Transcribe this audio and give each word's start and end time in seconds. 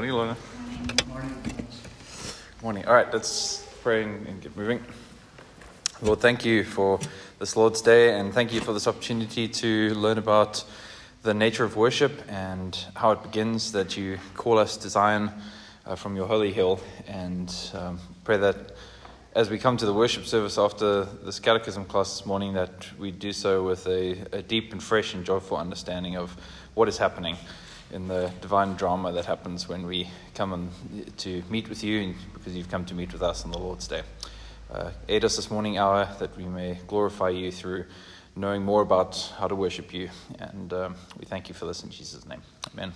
Morning, 0.00 0.16
Lorna. 0.16 0.36
Morning. 1.08 1.66
Morning. 2.62 2.86
All 2.86 2.94
right, 2.94 3.12
let's 3.12 3.68
pray 3.82 4.02
and 4.02 4.40
get 4.40 4.56
moving. 4.56 4.82
Lord, 6.00 6.20
thank 6.20 6.42
you 6.42 6.64
for 6.64 6.98
this 7.38 7.54
Lord's 7.54 7.82
Day, 7.82 8.18
and 8.18 8.32
thank 8.32 8.50
you 8.50 8.62
for 8.62 8.72
this 8.72 8.86
opportunity 8.86 9.46
to 9.46 9.90
learn 9.90 10.16
about 10.16 10.64
the 11.22 11.34
nature 11.34 11.64
of 11.64 11.76
worship 11.76 12.12
and 12.30 12.82
how 12.96 13.10
it 13.10 13.22
begins, 13.22 13.72
that 13.72 13.98
you 13.98 14.18
call 14.32 14.56
us 14.56 14.78
to 14.78 14.88
Zion 14.88 15.32
uh, 15.84 15.96
from 15.96 16.16
your 16.16 16.26
holy 16.26 16.50
hill, 16.50 16.80
and 17.06 17.54
um, 17.74 18.00
pray 18.24 18.38
that 18.38 18.74
as 19.34 19.50
we 19.50 19.58
come 19.58 19.76
to 19.76 19.84
the 19.84 19.92
worship 19.92 20.24
service 20.24 20.56
after 20.56 21.04
this 21.04 21.38
catechism 21.38 21.84
class 21.84 22.16
this 22.16 22.26
morning, 22.26 22.54
that 22.54 22.88
we 22.98 23.10
do 23.10 23.34
so 23.34 23.66
with 23.66 23.86
a, 23.86 24.12
a 24.32 24.40
deep 24.40 24.72
and 24.72 24.82
fresh 24.82 25.12
and 25.12 25.26
joyful 25.26 25.58
understanding 25.58 26.16
of 26.16 26.34
what 26.72 26.88
is 26.88 26.96
happening 26.96 27.36
in 27.92 28.08
the 28.08 28.30
divine 28.40 28.74
drama 28.74 29.12
that 29.12 29.26
happens 29.26 29.68
when 29.68 29.86
we 29.86 30.08
come 30.34 30.52
and 30.52 31.18
to 31.18 31.42
meet 31.50 31.68
with 31.68 31.82
you 31.82 32.14
because 32.34 32.56
you've 32.56 32.70
come 32.70 32.84
to 32.84 32.94
meet 32.94 33.12
with 33.12 33.22
us 33.22 33.44
on 33.44 33.50
the 33.50 33.58
Lord's 33.58 33.88
Day. 33.88 34.02
Uh, 34.72 34.90
aid 35.08 35.24
us 35.24 35.36
this 35.36 35.50
morning 35.50 35.78
hour 35.78 36.08
that 36.20 36.36
we 36.36 36.44
may 36.44 36.78
glorify 36.86 37.28
you 37.28 37.50
through 37.50 37.84
knowing 38.36 38.64
more 38.64 38.82
about 38.82 39.32
how 39.38 39.48
to 39.48 39.56
worship 39.56 39.92
you. 39.92 40.08
And 40.38 40.72
um, 40.72 40.94
we 41.18 41.24
thank 41.24 41.48
you 41.48 41.54
for 41.54 41.66
this 41.66 41.82
in 41.82 41.90
Jesus' 41.90 42.26
name. 42.26 42.42
Amen. 42.72 42.92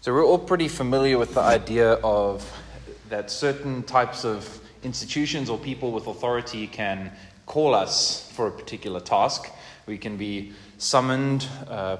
So 0.00 0.12
we're 0.12 0.24
all 0.24 0.38
pretty 0.38 0.68
familiar 0.68 1.16
with 1.16 1.34
the 1.34 1.40
idea 1.40 1.92
of 1.94 2.44
that 3.08 3.30
certain 3.30 3.84
types 3.84 4.24
of 4.24 4.60
institutions 4.82 5.48
or 5.48 5.56
people 5.56 5.92
with 5.92 6.08
authority 6.08 6.66
can 6.66 7.12
call 7.46 7.74
us 7.74 8.30
for 8.32 8.48
a 8.48 8.50
particular 8.50 9.00
task. 9.00 9.50
We 9.86 9.98
can 9.98 10.16
be 10.16 10.52
summoned. 10.78 11.46
Uh, 11.68 11.98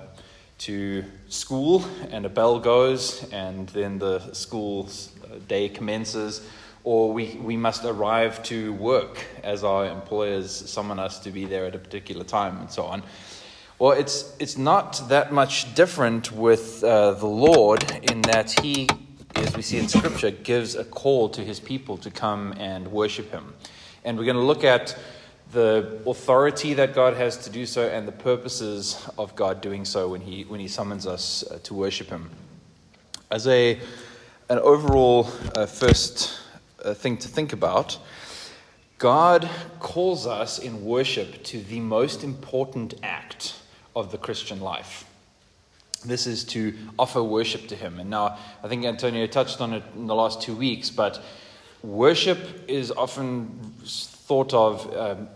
to 0.65 1.05
school, 1.29 1.85
and 2.11 2.25
a 2.25 2.29
bell 2.31 2.59
goes, 2.59 3.31
and 3.33 3.69
then 3.69 3.99
the 3.99 4.33
school 4.33 4.89
uh, 5.23 5.37
day 5.47 5.69
commences, 5.69 6.41
or 6.85 7.13
we, 7.13 7.35
we 7.43 7.55
must 7.55 7.85
arrive 7.85 8.43
to 8.45 8.73
work 8.73 9.23
as 9.43 9.63
our 9.63 9.85
employers 9.85 10.51
summon 10.51 10.99
us 10.99 11.19
to 11.19 11.31
be 11.31 11.45
there 11.45 11.67
at 11.67 11.75
a 11.75 11.79
particular 11.79 12.25
time, 12.25 12.59
and 12.61 12.71
so 12.71 12.85
on. 12.85 13.03
Well, 13.79 13.93
it's, 13.93 14.35
it's 14.39 14.57
not 14.57 15.07
that 15.11 15.35
much 15.35 15.75
different 15.75 16.33
with 16.33 16.83
uh, 16.83 17.13
the 17.13 17.27
Lord 17.27 17.83
in 18.11 18.23
that 18.23 18.59
He, 18.61 18.89
as 19.35 19.55
we 19.55 19.61
see 19.61 19.77
in 19.77 19.89
Scripture, 19.89 20.31
gives 20.31 20.77
a 20.77 20.85
call 20.85 21.29
to 21.29 21.43
His 21.43 21.61
people 21.61 21.99
to 21.99 22.11
come 22.11 22.55
and 22.57 22.91
worship 22.91 23.31
Him. 23.31 23.53
And 24.03 24.17
we're 24.17 24.25
going 24.25 24.37
to 24.37 24.43
look 24.43 24.65
at 24.65 24.97
the 25.55 26.01
authority 26.07 26.75
that 26.75 26.95
God 26.95 27.15
has 27.15 27.37
to 27.39 27.51
do 27.51 27.65
so 27.65 27.89
and 27.89 28.07
the 28.07 28.13
purposes 28.13 29.03
of 29.17 29.35
God 29.37 29.61
doing 29.61 29.85
so 29.85 30.09
when 30.09 30.21
He, 30.21 30.43
when 30.43 30.61
he 30.61 30.69
summons 30.69 31.07
us 31.07 31.45
uh, 31.51 31.59
to 31.63 31.75
worship 31.75 32.11
Him. 32.11 32.29
As 33.31 33.47
a, 33.47 33.79
an 34.51 34.59
overall 34.59 35.29
uh, 35.55 35.67
first 35.67 36.41
uh, 36.85 36.93
thing 36.93 37.17
to 37.19 37.29
think 37.29 37.53
about, 37.53 37.97
God 38.99 39.49
calls 39.79 40.27
us 40.27 40.59
in 40.59 40.85
worship 40.85 41.43
to 41.45 41.61
the 41.63 41.81
most 41.81 42.25
important 42.25 42.95
act 43.03 43.55
of 43.95 44.11
the 44.11 44.19
Christian 44.19 44.61
life. 44.61 45.05
This 46.05 46.27
is 46.27 46.45
to 46.45 46.75
offer 46.99 47.23
worship 47.23 47.69
to 47.69 47.77
Him. 47.77 48.01
And 48.01 48.11
now, 48.11 48.39
I 48.63 48.69
think 48.69 48.85
Antonio 48.85 49.27
touched 49.27 49.61
on 49.61 49.73
it 49.73 49.85
in 49.95 50.07
the 50.07 50.15
last 50.15 50.43
two 50.43 50.55
weeks, 50.55 50.91
but 50.91 51.23
worship 51.83 52.39
is 52.69 52.91
often 52.91 53.73
thought 54.25 54.55
of 54.55 54.97
um, 54.97 55.29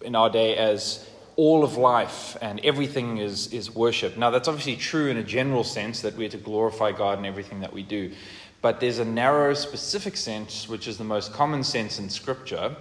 in 0.00 0.16
our 0.16 0.30
day 0.30 0.56
as 0.56 1.06
all 1.36 1.64
of 1.64 1.76
life 1.76 2.36
and 2.40 2.60
everything 2.64 3.18
is, 3.18 3.52
is 3.52 3.74
worship. 3.74 4.16
Now, 4.16 4.30
that's 4.30 4.48
obviously 4.48 4.76
true 4.76 5.08
in 5.08 5.16
a 5.16 5.22
general 5.22 5.64
sense 5.64 6.02
that 6.02 6.16
we're 6.16 6.28
to 6.28 6.38
glorify 6.38 6.92
God 6.92 7.18
in 7.18 7.26
everything 7.26 7.60
that 7.60 7.72
we 7.72 7.82
do. 7.82 8.12
But 8.60 8.80
there's 8.80 8.98
a 8.98 9.04
narrow, 9.04 9.54
specific 9.54 10.16
sense, 10.16 10.68
which 10.68 10.86
is 10.86 10.96
the 10.96 11.04
most 11.04 11.32
common 11.32 11.64
sense 11.64 11.98
in 11.98 12.08
Scripture, 12.08 12.76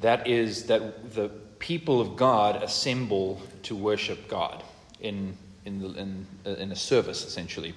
that 0.00 0.26
is 0.26 0.64
that 0.64 1.14
the 1.14 1.28
people 1.58 2.00
of 2.00 2.16
God 2.16 2.62
assemble 2.62 3.40
to 3.64 3.76
worship 3.76 4.28
God 4.28 4.62
in, 5.00 5.36
in, 5.64 5.80
the, 5.80 5.88
in, 5.98 6.26
in 6.44 6.72
a 6.72 6.76
service, 6.76 7.26
essentially. 7.26 7.74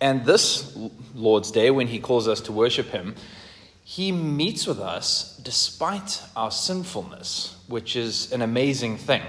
And 0.00 0.24
this 0.24 0.76
Lord's 1.14 1.50
Day, 1.50 1.70
when 1.70 1.86
He 1.88 1.98
calls 1.98 2.28
us 2.28 2.40
to 2.42 2.52
worship 2.52 2.86
Him, 2.86 3.14
he 3.90 4.12
meets 4.12 4.66
with 4.66 4.78
us 4.78 5.40
despite 5.42 6.20
our 6.36 6.50
sinfulness, 6.50 7.56
which 7.68 7.96
is 7.96 8.30
an 8.32 8.42
amazing 8.42 8.98
thing. 8.98 9.22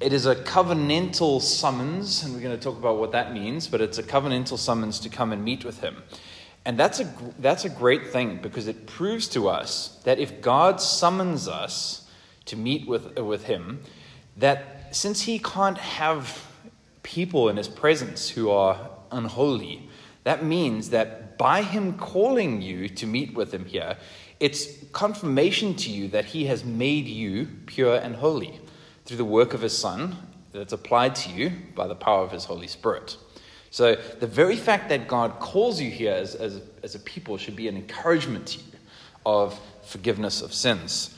It 0.00 0.14
is 0.14 0.24
a 0.24 0.34
covenantal 0.34 1.42
summons, 1.42 2.22
and 2.22 2.32
we're 2.32 2.40
going 2.40 2.56
to 2.56 2.64
talk 2.64 2.78
about 2.78 2.96
what 2.96 3.12
that 3.12 3.34
means, 3.34 3.68
but 3.68 3.82
it's 3.82 3.98
a 3.98 4.02
covenantal 4.02 4.56
summons 4.56 4.98
to 5.00 5.10
come 5.10 5.30
and 5.30 5.44
meet 5.44 5.62
with 5.62 5.82
him. 5.82 6.02
And 6.64 6.78
that's 6.78 7.00
a, 7.00 7.14
that's 7.38 7.66
a 7.66 7.68
great 7.68 8.06
thing 8.06 8.38
because 8.40 8.66
it 8.66 8.86
proves 8.86 9.28
to 9.28 9.50
us 9.50 10.00
that 10.04 10.18
if 10.18 10.40
God 10.40 10.80
summons 10.80 11.46
us 11.46 12.08
to 12.46 12.56
meet 12.56 12.88
with, 12.88 13.18
with 13.18 13.44
him, 13.44 13.82
that 14.38 14.96
since 14.96 15.20
he 15.20 15.38
can't 15.38 15.76
have 15.76 16.46
people 17.02 17.50
in 17.50 17.58
his 17.58 17.68
presence 17.68 18.30
who 18.30 18.48
are 18.48 18.88
unholy, 19.12 19.90
that 20.22 20.42
means 20.42 20.88
that 20.90 21.23
by 21.38 21.62
him 21.62 21.98
calling 21.98 22.62
you 22.62 22.88
to 22.88 23.06
meet 23.06 23.34
with 23.34 23.52
him 23.52 23.64
here, 23.64 23.96
it's 24.40 24.66
confirmation 24.92 25.74
to 25.76 25.90
you 25.90 26.08
that 26.08 26.26
he 26.26 26.46
has 26.46 26.64
made 26.64 27.06
you 27.06 27.48
pure 27.66 27.96
and 27.96 28.16
holy 28.16 28.60
through 29.04 29.16
the 29.16 29.24
work 29.24 29.54
of 29.54 29.60
his 29.60 29.76
Son 29.76 30.16
that's 30.52 30.72
applied 30.72 31.14
to 31.16 31.30
you 31.30 31.52
by 31.74 31.86
the 31.86 31.94
power 31.94 32.22
of 32.22 32.32
his 32.32 32.44
Holy 32.44 32.66
Spirit. 32.66 33.16
So, 33.70 33.96
the 34.20 34.26
very 34.26 34.56
fact 34.56 34.88
that 34.90 35.08
God 35.08 35.40
calls 35.40 35.80
you 35.80 35.90
here 35.90 36.12
as, 36.12 36.36
as, 36.36 36.60
as 36.82 36.94
a 36.94 37.00
people 37.00 37.36
should 37.36 37.56
be 37.56 37.66
an 37.66 37.76
encouragement 37.76 38.46
to 38.48 38.58
you 38.58 38.64
of 39.26 39.58
forgiveness 39.82 40.42
of 40.42 40.54
sins. 40.54 41.16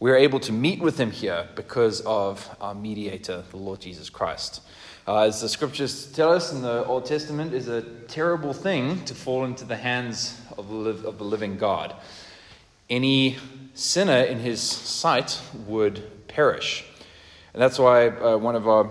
We're 0.00 0.16
able 0.16 0.40
to 0.40 0.52
meet 0.52 0.80
with 0.80 0.98
him 0.98 1.10
here 1.10 1.48
because 1.54 2.00
of 2.00 2.48
our 2.60 2.74
mediator, 2.74 3.44
the 3.50 3.56
Lord 3.56 3.80
Jesus 3.80 4.10
Christ 4.10 4.60
uh, 5.06 5.18
as 5.18 5.40
the 5.40 5.48
scriptures 5.48 6.06
tell 6.12 6.32
us 6.32 6.52
in 6.52 6.62
the 6.62 6.84
Old 6.84 7.06
Testament, 7.06 7.54
is 7.54 7.68
a 7.68 7.82
terrible 8.08 8.52
thing 8.52 9.04
to 9.04 9.14
fall 9.14 9.44
into 9.44 9.64
the 9.64 9.76
hands 9.76 10.40
of 10.58 10.68
the, 10.68 11.06
of 11.06 11.18
the 11.18 11.24
living 11.24 11.56
God. 11.56 11.94
Any 12.90 13.36
sinner 13.74 14.22
in 14.24 14.38
his 14.40 14.60
sight 14.60 15.40
would 15.66 16.28
perish. 16.28 16.84
And 17.52 17.62
that's 17.62 17.78
why 17.78 18.08
uh, 18.08 18.36
one 18.36 18.56
of 18.56 18.66
our 18.66 18.88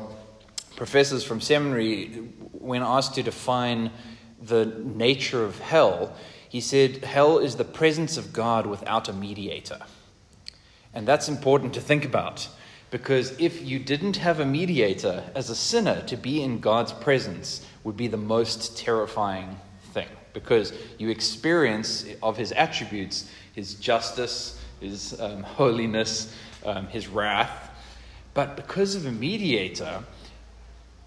professors 0.76 1.24
from 1.24 1.42
seminary, 1.42 2.08
when 2.52 2.82
asked 2.82 3.16
to 3.16 3.24
define 3.24 3.92
the 4.42 4.66
nature 4.66 5.44
of 5.44 5.60
hell, 5.60 6.16
he 6.48 6.62
said, 6.62 7.04
Hell 7.04 7.40
is 7.40 7.58
the 7.58 7.66
presence 7.66 8.16
of 8.16 8.32
God 8.32 8.66
without 8.66 9.10
a 9.10 9.14
mediator. 9.14 9.80
And 10.94 11.06
that's 11.06 11.28
important 11.28 11.74
to 11.74 11.82
think 11.82 12.06
about 12.06 12.48
because 12.92 13.38
if 13.40 13.66
you 13.66 13.80
didn't 13.80 14.18
have 14.18 14.40
a 14.40 14.46
mediator 14.46 15.24
as 15.36 15.50
a 15.50 15.56
sinner 15.56 16.02
to 16.04 16.16
be 16.16 16.42
in 16.42 16.60
God's 16.60 16.94
presence 16.94 17.66
would 17.84 17.98
be 17.98 18.08
the 18.08 18.18
most 18.18 18.78
terrifying 18.78 19.60
thing 19.94 20.08
because 20.34 20.74
you 20.98 21.10
experience 21.10 22.06
of 22.22 22.38
his 22.38 22.52
attributes 22.52 23.30
his 23.56 23.76
justice, 23.76 24.62
his 24.82 25.20
um, 25.20 25.42
holiness, 25.44 26.36
um, 26.66 26.88
his 26.88 27.08
wrath. 27.08 27.72
But 28.34 28.58
because 28.58 28.96
of 28.96 29.06
a 29.06 29.12
mediator, 29.12 30.04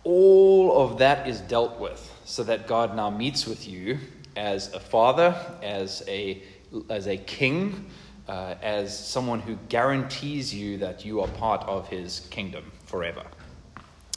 all 0.03 0.83
of 0.83 0.99
that 0.99 1.29
is 1.29 1.41
dealt 1.43 1.79
with 1.79 2.11
so 2.25 2.43
that 2.45 2.67
God 2.67 2.97
now 2.97 3.11
meets 3.11 3.47
with 3.47 3.69
you 3.69 3.99
as 4.35 4.73
a 4.73 4.81
father, 4.81 5.37
as 5.63 6.03
a, 6.09 6.43
as 6.89 7.07
a 7.07 7.19
king, 7.19 7.91
uh, 8.29 8.55
as 8.63 8.97
someone 8.97 9.41
who 9.41 9.57
guarantees 9.69 10.55
you 10.55 10.79
that 10.79 11.05
you 11.05 11.21
are 11.21 11.29
part 11.29 11.63
of 11.67 11.89
his 11.89 12.27
kingdom 12.31 12.71
forever. 12.85 13.25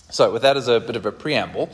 So, 0.09 0.31
with 0.31 0.41
that 0.41 0.57
as 0.57 0.67
a 0.67 0.79
bit 0.79 0.95
of 0.95 1.05
a 1.05 1.11
preamble, 1.11 1.69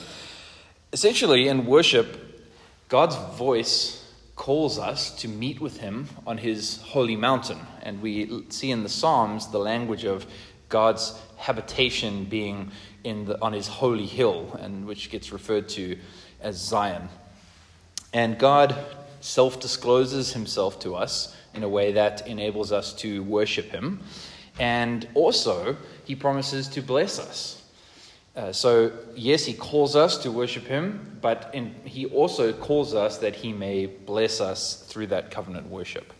essentially 0.94 1.48
in 1.48 1.66
worship, 1.66 2.50
God's 2.90 3.16
voice 3.38 4.06
calls 4.36 4.78
us 4.78 5.16
to 5.22 5.28
meet 5.28 5.60
with 5.60 5.80
him 5.80 6.08
on 6.26 6.38
his 6.38 6.82
holy 6.84 7.16
mountain. 7.16 7.60
And 7.82 8.02
we 8.02 8.46
see 8.50 8.72
in 8.72 8.84
the 8.84 8.90
Psalms 8.90 9.48
the 9.48 9.58
language 9.58 10.06
of 10.06 10.28
God's 10.70 11.20
habitation 11.38 12.26
being 12.26 12.72
in 13.04 13.26
the, 13.26 13.42
on 13.42 13.54
his 13.54 13.68
holy 13.68 14.06
hill, 14.06 14.58
and 14.62 14.86
which 14.86 15.10
gets 15.10 15.32
referred 15.32 15.68
to 15.70 15.98
as 16.40 16.58
Zion. 16.58 17.10
And 18.14 18.38
God 18.38 18.76
self 19.22 19.60
discloses 19.60 20.34
himself 20.34 20.80
to 20.82 20.96
us 20.96 21.36
in 21.58 21.64
a 21.64 21.70
way 21.70 21.92
that 21.94 22.26
enables 22.28 22.72
us 22.72 22.94
to 22.94 23.24
worship 23.24 23.66
Him. 23.72 24.00
And 24.60 25.08
also, 25.16 25.76
He 26.06 26.16
promises 26.16 26.68
to 26.70 26.82
bless 26.82 27.20
us. 27.20 27.62
Uh, 28.36 28.52
so, 28.52 28.92
yes, 29.16 29.44
He 29.46 29.54
calls 29.54 29.96
us 29.96 30.20
to 30.20 30.32
worship 30.32 30.66
Him, 30.66 31.18
but 31.20 31.50
in, 31.54 31.74
He 31.84 32.06
also 32.06 32.54
calls 32.54 32.94
us 32.94 33.18
that 33.18 33.36
He 33.36 33.52
may 33.52 33.88
bless 33.88 34.40
us 34.40 34.86
through 34.88 35.08
that 35.08 35.32
covenant 35.32 35.68
worship. 35.68 36.14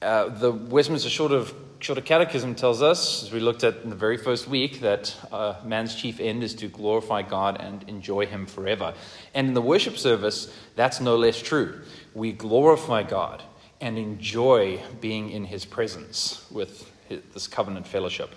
Uh, 0.00 0.28
the 0.28 0.52
Westminster 0.52 1.10
Shorter, 1.10 1.44
Shorter 1.80 2.02
Catechism 2.02 2.54
tells 2.54 2.80
us, 2.82 3.24
as 3.24 3.32
we 3.32 3.40
looked 3.40 3.64
at 3.64 3.82
in 3.82 3.90
the 3.90 3.96
very 3.96 4.16
first 4.16 4.46
week, 4.46 4.80
that 4.80 5.16
uh, 5.32 5.54
man's 5.64 5.96
chief 5.96 6.20
end 6.20 6.44
is 6.44 6.54
to 6.54 6.68
glorify 6.68 7.22
God 7.22 7.56
and 7.60 7.82
enjoy 7.88 8.26
Him 8.26 8.46
forever. 8.46 8.94
And 9.34 9.48
in 9.48 9.54
the 9.54 9.62
worship 9.62 9.98
service, 9.98 10.54
that's 10.76 11.00
no 11.00 11.16
less 11.16 11.42
true. 11.42 11.80
We 12.14 12.30
glorify 12.30 13.02
God 13.02 13.42
and 13.80 13.98
enjoy 13.98 14.80
being 15.00 15.30
in 15.30 15.44
His 15.44 15.64
presence 15.64 16.46
with 16.50 16.90
his, 17.08 17.22
this 17.34 17.46
covenant 17.46 17.86
fellowship. 17.86 18.34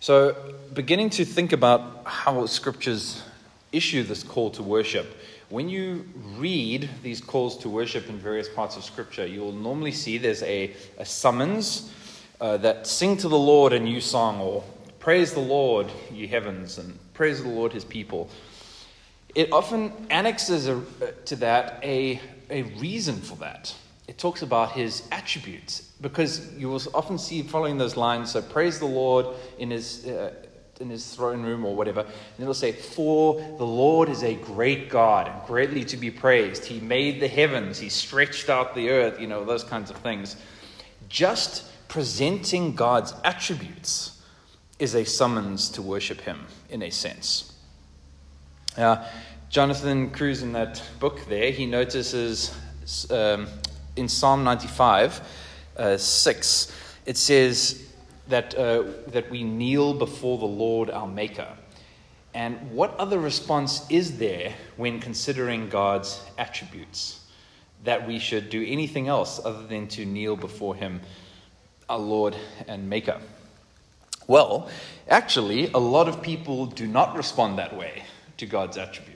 So, 0.00 0.36
beginning 0.72 1.10
to 1.10 1.24
think 1.24 1.52
about 1.52 2.02
how 2.04 2.46
scriptures 2.46 3.22
issue 3.72 4.02
this 4.02 4.22
call 4.22 4.50
to 4.50 4.62
worship, 4.62 5.16
when 5.48 5.68
you 5.68 6.04
read 6.36 6.90
these 7.02 7.20
calls 7.20 7.56
to 7.58 7.68
worship 7.68 8.08
in 8.08 8.18
various 8.18 8.48
parts 8.48 8.76
of 8.76 8.84
Scripture, 8.84 9.26
you'll 9.26 9.52
normally 9.52 9.92
see 9.92 10.18
there's 10.18 10.42
a, 10.42 10.74
a 10.98 11.04
summons 11.04 11.92
uh, 12.40 12.56
that 12.58 12.86
sing 12.86 13.16
to 13.18 13.28
the 13.28 13.38
Lord 13.38 13.72
a 13.72 13.78
new 13.78 14.00
song, 14.00 14.40
or 14.40 14.64
praise 14.98 15.32
the 15.32 15.40
Lord, 15.40 15.86
ye 16.12 16.26
heavens, 16.26 16.78
and 16.78 16.98
praise 17.14 17.42
the 17.42 17.48
Lord, 17.48 17.72
his 17.72 17.84
people. 17.84 18.28
It 19.36 19.52
often 19.52 19.92
annexes 20.10 20.66
a, 20.66 20.82
to 21.26 21.36
that 21.36 21.78
a, 21.84 22.20
a 22.50 22.62
reason 22.62 23.16
for 23.16 23.36
that. 23.36 23.74
It 24.08 24.18
talks 24.18 24.42
about 24.42 24.72
his 24.72 25.02
attributes, 25.10 25.80
because 26.00 26.54
you 26.54 26.68
will 26.68 26.80
often 26.94 27.18
see 27.18 27.42
following 27.42 27.76
those 27.76 27.96
lines, 27.96 28.30
so 28.32 28.40
praise 28.40 28.78
the 28.78 28.86
Lord 28.86 29.26
in 29.58 29.70
his. 29.70 30.06
Uh, 30.06 30.32
in 30.80 30.90
his 30.90 31.14
throne 31.14 31.42
room 31.42 31.64
or 31.64 31.74
whatever. 31.74 32.00
And 32.00 32.10
it'll 32.38 32.54
say, 32.54 32.72
For 32.72 33.40
the 33.56 33.66
Lord 33.66 34.08
is 34.08 34.22
a 34.22 34.34
great 34.34 34.90
God 34.90 35.28
and 35.28 35.46
greatly 35.46 35.84
to 35.86 35.96
be 35.96 36.10
praised. 36.10 36.64
He 36.64 36.80
made 36.80 37.20
the 37.20 37.28
heavens, 37.28 37.78
He 37.78 37.88
stretched 37.88 38.48
out 38.48 38.74
the 38.74 38.90
earth, 38.90 39.20
you 39.20 39.26
know, 39.26 39.44
those 39.44 39.64
kinds 39.64 39.90
of 39.90 39.96
things. 39.98 40.36
Just 41.08 41.64
presenting 41.88 42.74
God's 42.74 43.14
attributes 43.24 44.22
is 44.78 44.94
a 44.94 45.04
summons 45.04 45.70
to 45.70 45.82
worship 45.82 46.20
Him 46.20 46.46
in 46.68 46.82
a 46.82 46.90
sense. 46.90 47.54
Uh, 48.76 49.06
Jonathan 49.48 50.10
Cruse, 50.10 50.42
in 50.42 50.52
that 50.52 50.82
book 50.98 51.20
there, 51.28 51.50
he 51.50 51.66
notices 51.66 52.54
um, 53.10 53.46
in 53.96 54.08
Psalm 54.08 54.44
95 54.44 55.20
uh, 55.76 55.96
6, 55.96 56.72
it 57.06 57.16
says, 57.16 57.86
that, 58.28 58.54
uh, 58.56 58.84
that 59.08 59.30
we 59.30 59.44
kneel 59.44 59.94
before 59.94 60.38
the 60.38 60.46
Lord 60.46 60.90
our 60.90 61.06
Maker. 61.06 61.48
And 62.34 62.70
what 62.70 62.94
other 62.98 63.18
response 63.18 63.86
is 63.90 64.18
there 64.18 64.52
when 64.76 65.00
considering 65.00 65.68
God's 65.68 66.20
attributes? 66.36 67.20
That 67.84 68.06
we 68.06 68.18
should 68.18 68.50
do 68.50 68.64
anything 68.66 69.08
else 69.08 69.40
other 69.44 69.66
than 69.66 69.88
to 69.88 70.04
kneel 70.04 70.36
before 70.36 70.74
Him, 70.74 71.00
our 71.88 71.98
Lord 71.98 72.36
and 72.66 72.90
Maker? 72.90 73.20
Well, 74.26 74.68
actually, 75.08 75.70
a 75.72 75.78
lot 75.78 76.08
of 76.08 76.20
people 76.20 76.66
do 76.66 76.86
not 76.86 77.16
respond 77.16 77.58
that 77.58 77.76
way 77.76 78.02
to 78.38 78.46
God's 78.46 78.76
attributes. 78.76 79.15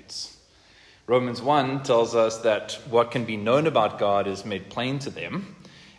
Romans 1.11 1.43
1 1.43 1.83
tells 1.83 2.15
us 2.15 2.39
that 2.43 2.79
what 2.89 3.11
can 3.11 3.25
be 3.25 3.37
known 3.37 3.67
about 3.67 3.99
God 3.99 4.29
is 4.29 4.45
made 4.45 4.71
plain 4.71 5.01
to 5.01 5.11
them, 5.11 5.57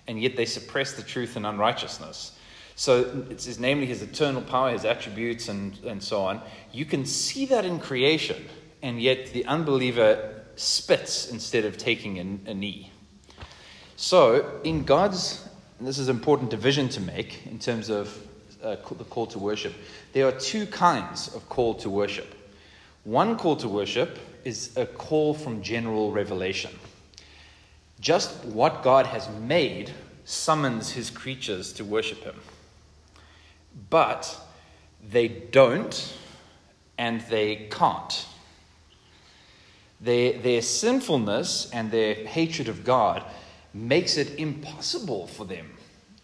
and 0.07 0.21
yet 0.21 0.37
they 0.37 0.45
suppress 0.45 0.93
the 0.93 1.01
truth 1.01 1.35
in 1.35 1.43
unrighteousness. 1.43 2.39
So 2.77 3.25
it's 3.29 3.43
says, 3.43 3.59
namely, 3.59 3.87
his 3.87 4.01
eternal 4.01 4.41
power, 4.41 4.71
his 4.71 4.85
attributes, 4.85 5.49
and, 5.49 5.77
and 5.83 6.01
so 6.01 6.21
on. 6.21 6.41
You 6.71 6.85
can 6.85 7.05
see 7.05 7.45
that 7.47 7.65
in 7.65 7.77
creation, 7.77 8.47
and 8.81 9.01
yet 9.01 9.33
the 9.33 9.45
unbeliever 9.47 10.43
spits 10.55 11.29
instead 11.29 11.65
of 11.65 11.77
taking 11.77 12.17
a, 12.17 12.51
a 12.51 12.53
knee. 12.53 12.89
So, 13.97 14.61
in 14.63 14.85
God's, 14.85 15.45
this 15.81 15.99
is 15.99 16.07
an 16.07 16.15
important 16.15 16.51
division 16.51 16.87
to 16.87 17.01
make 17.01 17.45
in 17.47 17.59
terms 17.59 17.89
of 17.89 18.17
uh, 18.63 18.77
the 18.97 19.03
call 19.03 19.27
to 19.27 19.39
worship, 19.39 19.73
there 20.13 20.25
are 20.25 20.39
two 20.39 20.67
kinds 20.67 21.35
of 21.35 21.49
call 21.49 21.73
to 21.73 21.89
worship. 21.89 22.33
One 23.03 23.35
call 23.35 23.57
to 23.57 23.67
worship 23.67 24.17
is 24.43 24.75
a 24.77 24.85
call 24.85 25.33
from 25.33 25.61
general 25.61 26.11
revelation. 26.11 26.71
Just 27.99 28.43
what 28.45 28.83
God 28.83 29.05
has 29.07 29.29
made 29.29 29.91
summons 30.25 30.91
his 30.91 31.09
creatures 31.09 31.73
to 31.73 31.85
worship 31.85 32.23
him. 32.23 32.35
But 33.89 34.39
they 35.09 35.27
don't 35.27 36.17
and 36.97 37.21
they 37.21 37.67
can't. 37.71 38.25
Their, 39.99 40.33
their 40.33 40.61
sinfulness 40.61 41.69
and 41.71 41.91
their 41.91 42.15
hatred 42.15 42.67
of 42.67 42.83
God 42.83 43.23
makes 43.73 44.17
it 44.17 44.39
impossible 44.39 45.27
for 45.27 45.45
them 45.45 45.71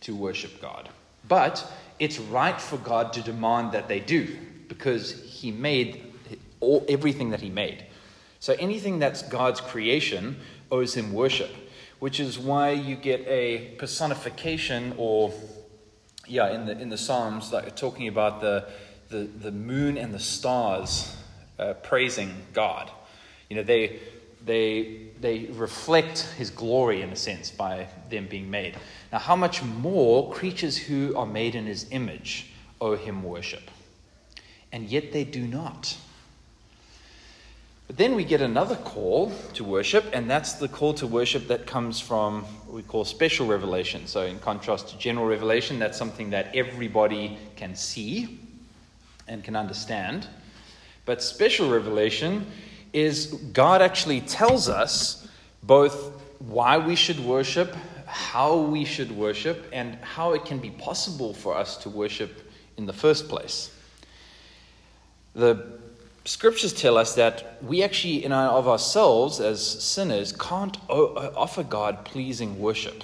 to 0.02 0.16
worship 0.16 0.62
God. 0.62 0.90
But 1.28 1.72
it's 2.00 2.20
right 2.20 2.60
for 2.60 2.78
God 2.78 3.14
to 3.14 3.22
demand 3.22 3.72
that 3.72 3.88
they 3.88 4.00
do 4.00 4.38
because 4.68 5.24
He 5.24 5.52
made 5.52 6.04
all, 6.60 6.86
everything 6.90 7.30
that 7.32 7.42
He 7.42 7.50
made. 7.50 7.86
So 8.40 8.56
anything 8.60 9.00
that's 9.00 9.24
God's 9.24 9.62
creation 9.62 10.38
owes 10.72 10.96
Him 10.96 11.14
worship, 11.14 11.52
which 12.00 12.20
is 12.20 12.38
why 12.38 12.72
you 12.72 12.96
get 12.96 13.26
a 13.28 13.76
personification 13.78 14.94
or 14.98 15.34
yeah, 16.28 16.52
in 16.52 16.66
the 16.66 16.78
in 16.78 16.90
the 16.90 16.98
Psalms, 16.98 17.52
like 17.54 17.76
talking 17.76 18.08
about 18.08 18.42
the 18.42 18.68
the, 19.10 19.20
the 19.20 19.52
moon 19.52 19.98
and 19.98 20.14
the 20.14 20.20
stars 20.20 21.16
uh, 21.60 21.74
praising 21.74 22.34
God. 22.54 22.92
You 23.50 23.58
know, 23.58 23.64
they 23.64 24.00
they 24.46 25.08
they 25.20 25.46
reflect 25.46 26.22
His 26.38 26.50
glory 26.50 27.02
in 27.02 27.10
a 27.10 27.16
sense 27.16 27.50
by 27.50 27.88
them 28.10 28.28
being 28.28 28.50
made. 28.52 28.76
Now, 29.12 29.20
how 29.20 29.36
much 29.36 29.64
more 29.64 30.32
creatures 30.34 30.78
who 30.78 31.16
are 31.16 31.26
made 31.26 31.56
in 31.56 31.66
His 31.66 31.88
image 31.92 32.52
owe 32.82 32.96
Him 32.96 33.24
worship, 33.24 33.72
and 34.72 34.90
yet 34.90 35.14
they 35.14 35.24
do 35.24 35.48
not. 35.48 35.98
But 37.88 37.96
then 37.96 38.16
we 38.16 38.26
get 38.26 38.42
another 38.42 38.76
call 38.76 39.32
to 39.54 39.64
worship, 39.64 40.06
and 40.12 40.30
that's 40.30 40.54
the 40.54 40.68
call 40.68 40.94
to 40.96 41.08
worship 41.08 41.48
that 41.48 41.66
comes 41.66 42.02
from 42.02 42.44
what 42.66 42.76
we 42.76 42.84
call 42.84 43.06
special 43.06 43.48
revelation. 43.48 44.08
So, 44.08 44.24
in 44.24 44.40
contrast 44.40 44.90
to 44.90 44.98
general 44.98 45.26
revelation, 45.26 45.80
that's 45.80 45.98
something 45.98 46.32
that 46.32 46.54
everybody 46.54 47.38
can 47.56 47.76
see 47.76 48.40
and 49.30 49.42
can 49.42 49.56
understand. 49.56 50.28
But 51.06 51.24
special 51.24 51.70
revelation 51.70 52.46
is 52.92 53.28
God 53.54 53.82
actually 53.82 54.20
tells 54.22 54.68
us 54.68 55.26
both 55.64 56.12
why 56.40 56.78
we 56.78 56.96
should 56.96 57.20
worship, 57.22 57.74
how 58.06 58.58
we 58.58 58.84
should 58.84 59.12
worship, 59.12 59.66
and 59.72 59.96
how 60.02 60.34
it 60.34 60.44
can 60.44 60.60
be 60.60 60.72
possible 60.72 61.34
for 61.34 61.56
us 61.56 61.78
to 61.78 61.90
worship 61.90 62.52
in 62.76 62.86
the 62.86 62.94
first 62.94 63.30
place. 63.30 63.74
The 65.34 65.80
scriptures 66.28 66.74
tell 66.74 66.98
us 66.98 67.16
that 67.16 67.58
we 67.64 67.82
actually, 67.82 68.26
in 68.26 68.32
our, 68.32 68.52
of 68.52 68.68
ourselves 68.68 69.40
as 69.40 69.66
sinners, 69.66 70.34
can't 70.34 70.78
o- 70.90 71.16
offer 71.36 71.64
God 71.64 72.04
pleasing 72.04 72.60
worship. 72.60 73.04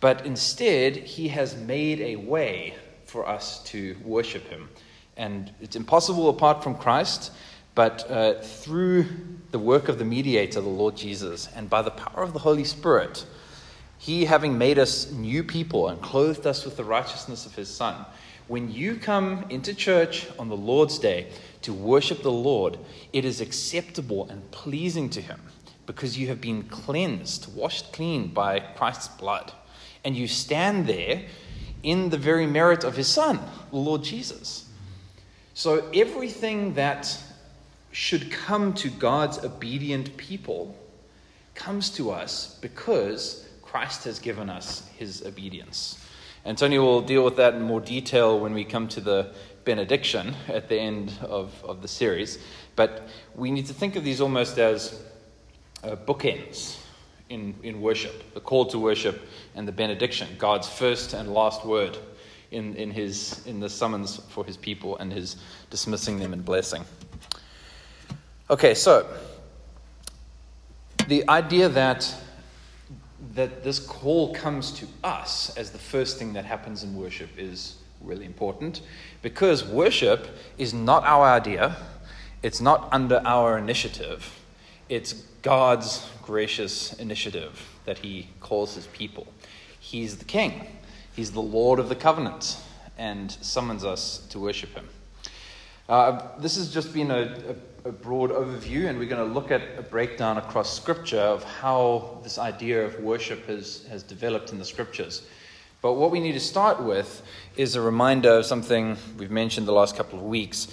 But 0.00 0.26
instead, 0.26 0.96
He 0.96 1.28
has 1.28 1.56
made 1.56 2.00
a 2.00 2.16
way 2.16 2.74
for 3.04 3.28
us 3.28 3.62
to 3.64 3.96
worship 4.04 4.48
Him. 4.48 4.68
And 5.16 5.52
it's 5.60 5.76
impossible 5.76 6.28
apart 6.28 6.62
from 6.64 6.74
Christ, 6.74 7.30
but 7.76 8.10
uh, 8.10 8.40
through 8.40 9.06
the 9.52 9.58
work 9.58 9.88
of 9.88 9.98
the 9.98 10.04
mediator, 10.04 10.60
the 10.60 10.68
Lord 10.68 10.96
Jesus, 10.96 11.48
and 11.54 11.70
by 11.70 11.82
the 11.82 11.92
power 11.92 12.24
of 12.24 12.32
the 12.32 12.40
Holy 12.40 12.64
Spirit, 12.64 13.24
He, 13.98 14.24
having 14.24 14.58
made 14.58 14.78
us 14.80 15.12
new 15.12 15.44
people 15.44 15.88
and 15.88 16.02
clothed 16.02 16.46
us 16.46 16.64
with 16.64 16.76
the 16.76 16.84
righteousness 16.84 17.46
of 17.46 17.54
His 17.54 17.72
Son, 17.72 18.04
when 18.48 18.70
you 18.70 18.96
come 18.96 19.44
into 19.50 19.74
church 19.74 20.28
on 20.38 20.48
the 20.48 20.56
Lord's 20.56 20.98
day, 20.98 21.28
to 21.62 21.72
worship 21.72 22.22
the 22.22 22.30
Lord, 22.30 22.78
it 23.12 23.24
is 23.24 23.40
acceptable 23.40 24.28
and 24.30 24.48
pleasing 24.52 25.10
to 25.10 25.20
Him 25.20 25.40
because 25.86 26.16
you 26.18 26.28
have 26.28 26.40
been 26.40 26.62
cleansed, 26.64 27.52
washed 27.54 27.92
clean 27.92 28.28
by 28.28 28.60
Christ's 28.60 29.08
blood. 29.08 29.52
And 30.04 30.16
you 30.16 30.28
stand 30.28 30.86
there 30.86 31.24
in 31.82 32.10
the 32.10 32.18
very 32.18 32.46
merit 32.46 32.84
of 32.84 32.96
His 32.96 33.08
Son, 33.08 33.40
the 33.70 33.78
Lord 33.78 34.04
Jesus. 34.04 34.68
So 35.54 35.88
everything 35.94 36.74
that 36.74 37.18
should 37.90 38.30
come 38.30 38.74
to 38.74 38.90
God's 38.90 39.38
obedient 39.38 40.16
people 40.16 40.76
comes 41.54 41.90
to 41.90 42.10
us 42.10 42.58
because 42.60 43.48
Christ 43.62 44.04
has 44.04 44.18
given 44.18 44.50
us 44.50 44.88
His 44.96 45.24
obedience. 45.24 45.98
And 46.46 46.56
Tony 46.56 46.78
will 46.78 47.00
deal 47.00 47.24
with 47.24 47.34
that 47.36 47.54
in 47.54 47.62
more 47.62 47.80
detail 47.80 48.38
when 48.38 48.54
we 48.54 48.64
come 48.64 48.86
to 48.88 49.00
the 49.00 49.32
benediction 49.64 50.32
at 50.46 50.68
the 50.68 50.78
end 50.78 51.12
of, 51.20 51.52
of 51.64 51.82
the 51.82 51.88
series, 51.88 52.38
but 52.76 53.08
we 53.34 53.50
need 53.50 53.66
to 53.66 53.74
think 53.74 53.96
of 53.96 54.04
these 54.04 54.20
almost 54.20 54.56
as 54.56 55.02
uh, 55.82 55.96
bookends 55.96 56.78
in, 57.30 57.52
in 57.64 57.80
worship 57.80 58.32
the 58.32 58.40
call 58.40 58.64
to 58.66 58.78
worship 58.78 59.26
and 59.56 59.66
the 59.66 59.72
benediction, 59.72 60.28
God's 60.38 60.68
first 60.68 61.14
and 61.14 61.34
last 61.34 61.66
word 61.66 61.98
in, 62.52 62.76
in, 62.76 62.92
his, 62.92 63.44
in 63.44 63.58
the 63.58 63.68
summons 63.68 64.20
for 64.28 64.44
his 64.44 64.56
people 64.56 64.96
and 64.98 65.12
his 65.12 65.38
dismissing 65.70 66.20
them 66.20 66.32
and 66.32 66.44
blessing. 66.44 66.84
Okay, 68.50 68.74
so 68.74 69.04
the 71.08 71.28
idea 71.28 71.68
that 71.68 72.14
that 73.36 73.62
this 73.62 73.78
call 73.78 74.34
comes 74.34 74.72
to 74.72 74.86
us 75.04 75.56
as 75.56 75.70
the 75.70 75.78
first 75.78 76.18
thing 76.18 76.32
that 76.32 76.44
happens 76.44 76.82
in 76.82 76.96
worship 76.96 77.28
is 77.38 77.76
really 78.00 78.24
important 78.24 78.80
because 79.22 79.64
worship 79.64 80.26
is 80.58 80.72
not 80.72 81.04
our 81.04 81.26
idea, 81.26 81.76
it's 82.42 82.60
not 82.60 82.88
under 82.92 83.20
our 83.24 83.58
initiative, 83.58 84.38
it's 84.88 85.12
God's 85.42 86.08
gracious 86.22 86.94
initiative 86.94 87.62
that 87.84 87.98
He 87.98 88.28
calls 88.40 88.74
His 88.74 88.86
people. 88.88 89.26
He's 89.78 90.16
the 90.16 90.24
King, 90.24 90.66
He's 91.14 91.32
the 91.32 91.42
Lord 91.42 91.78
of 91.78 91.88
the 91.88 91.94
covenant, 91.94 92.56
and 92.98 93.30
summons 93.30 93.84
us 93.84 94.26
to 94.30 94.38
worship 94.40 94.74
Him. 94.74 94.88
Uh, 95.88 96.36
this 96.38 96.56
has 96.56 96.72
just 96.72 96.92
been 96.92 97.12
a, 97.12 97.56
a, 97.84 97.88
a, 97.88 97.92
broad 97.92 98.30
overview, 98.30 98.88
and 98.88 98.98
we're 98.98 99.08
going 99.08 99.24
to 99.24 99.32
look 99.32 99.52
at 99.52 99.62
a 99.78 99.82
breakdown 99.82 100.36
across 100.36 100.74
Scripture 100.74 101.20
of 101.20 101.44
how 101.44 102.18
this 102.24 102.38
idea 102.38 102.84
of 102.84 102.98
worship 102.98 103.46
has, 103.46 103.86
has 103.88 104.02
developed 104.02 104.50
in 104.50 104.58
the 104.58 104.64
Scriptures. 104.64 105.22
But 105.82 105.92
what 105.92 106.10
we 106.10 106.18
need 106.18 106.32
to 106.32 106.40
start 106.40 106.82
with 106.82 107.22
is 107.56 107.76
a 107.76 107.80
reminder 107.80 108.30
of 108.30 108.46
something 108.46 108.96
we've 109.16 109.30
mentioned 109.30 109.68
the 109.68 109.72
last 109.72 109.96
couple 109.96 110.18
of 110.18 110.24
weeks, 110.24 110.66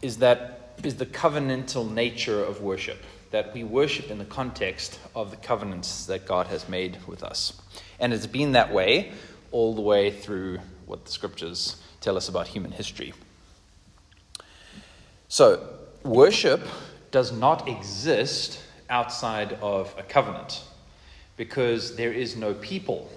is 0.00 0.18
that 0.18 0.76
is 0.84 0.94
the 0.94 1.06
covenantal 1.06 1.90
nature 1.90 2.44
of 2.44 2.60
worship, 2.60 3.02
that 3.32 3.52
we 3.52 3.64
worship 3.64 4.12
in 4.12 4.18
the 4.18 4.24
context 4.24 5.00
of 5.16 5.32
the 5.32 5.36
covenants 5.38 6.06
that 6.06 6.24
God 6.24 6.46
has 6.46 6.68
made 6.68 6.98
with 7.08 7.24
us. 7.24 7.60
And 7.98 8.12
it's 8.12 8.28
been 8.28 8.52
that 8.52 8.72
way 8.72 9.10
all 9.50 9.74
the 9.74 9.80
way 9.80 10.12
through 10.12 10.60
what 10.86 11.04
the 11.04 11.10
Scriptures 11.10 11.82
tell 12.00 12.16
us 12.16 12.28
about 12.28 12.46
human 12.46 12.70
history. 12.70 13.12
So, 15.32 15.66
worship 16.02 16.60
does 17.10 17.32
not 17.32 17.66
exist 17.66 18.60
outside 18.90 19.54
of 19.62 19.94
a 19.96 20.02
covenant 20.02 20.62
because 21.38 21.96
there 21.96 22.12
is 22.12 22.36
no 22.36 22.52
people 22.52 23.10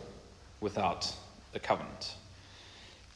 without 0.62 1.14
the 1.52 1.60
covenant. 1.60 2.16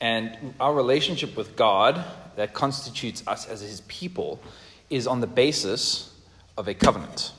And 0.01 0.53
our 0.59 0.73
relationship 0.73 1.37
with 1.37 1.55
God 1.55 2.03
that 2.35 2.53
constitutes 2.53 3.23
us 3.25 3.47
as 3.47 3.61
his 3.61 3.79
people 3.87 4.41
is 4.89 5.07
on 5.07 5.21
the 5.21 5.27
basis 5.27 6.13
of 6.57 6.67
a 6.67 6.73
covenant. 6.73 7.31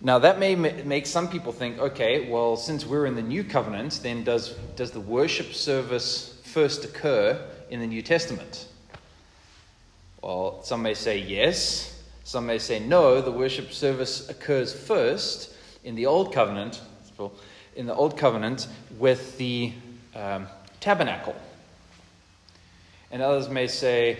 Now, 0.00 0.20
that 0.20 0.38
may 0.38 0.54
make 0.54 1.06
some 1.06 1.28
people 1.28 1.50
think, 1.50 1.80
okay, 1.80 2.30
well, 2.30 2.54
since 2.54 2.86
we're 2.86 3.06
in 3.06 3.16
the 3.16 3.22
new 3.22 3.42
covenant, 3.42 3.98
then 4.04 4.22
does, 4.22 4.50
does 4.76 4.92
the 4.92 5.00
worship 5.00 5.54
service 5.54 6.40
first 6.44 6.84
occur 6.84 7.44
in 7.68 7.80
the 7.80 7.86
New 7.88 8.00
Testament? 8.00 8.68
Well, 10.22 10.62
some 10.64 10.82
may 10.82 10.94
say 10.94 11.18
yes, 11.18 12.02
some 12.24 12.46
may 12.46 12.58
say 12.58 12.80
no. 12.80 13.20
The 13.20 13.30
worship 13.30 13.72
service 13.72 14.28
occurs 14.28 14.74
first 14.74 15.54
in 15.84 15.94
the 15.94 16.06
Old 16.06 16.32
Covenant, 16.32 16.80
in 17.76 17.86
the 17.86 17.94
Old 17.94 18.16
Covenant 18.16 18.66
with 18.98 19.38
the 19.38 19.72
um, 20.16 20.48
tabernacle. 20.80 21.36
And 23.10 23.22
others 23.22 23.48
may 23.48 23.68
say, 23.68 24.18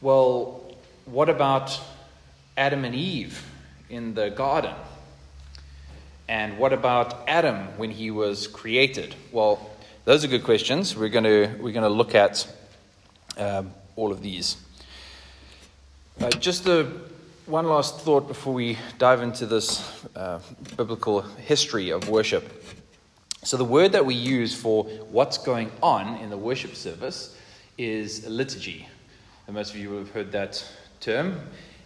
well, 0.00 0.74
what 1.06 1.28
about 1.28 1.80
Adam 2.56 2.84
and 2.84 2.94
Eve 2.94 3.42
in 3.88 4.14
the 4.14 4.30
garden? 4.30 4.74
And 6.28 6.58
what 6.58 6.72
about 6.72 7.26
Adam 7.26 7.78
when 7.78 7.90
he 7.90 8.10
was 8.10 8.46
created? 8.48 9.14
Well, 9.32 9.70
those 10.04 10.24
are 10.24 10.28
good 10.28 10.44
questions. 10.44 10.94
We're 10.94 11.08
going 11.08 11.24
to, 11.24 11.46
we're 11.60 11.72
going 11.72 11.82
to 11.82 11.88
look 11.88 12.14
at 12.14 12.46
um, 13.38 13.72
all 13.96 14.12
of 14.12 14.22
these. 14.22 14.56
Uh, 16.18 16.30
just 16.30 16.66
a, 16.66 16.90
one 17.44 17.66
last 17.66 18.00
thought 18.00 18.26
before 18.26 18.54
we 18.54 18.78
dive 18.96 19.20
into 19.20 19.44
this 19.44 20.02
uh, 20.16 20.40
biblical 20.74 21.20
history 21.20 21.90
of 21.90 22.08
worship. 22.08 22.64
So, 23.42 23.58
the 23.58 23.66
word 23.66 23.92
that 23.92 24.06
we 24.06 24.14
use 24.14 24.54
for 24.54 24.84
what's 25.10 25.36
going 25.36 25.70
on 25.82 26.16
in 26.16 26.30
the 26.30 26.38
worship 26.38 26.74
service 26.74 27.36
is 27.76 28.26
liturgy. 28.26 28.88
And 29.46 29.56
most 29.56 29.74
of 29.74 29.76
you 29.76 29.90
will 29.90 29.98
have 29.98 30.10
heard 30.10 30.32
that 30.32 30.66
term. 31.00 31.38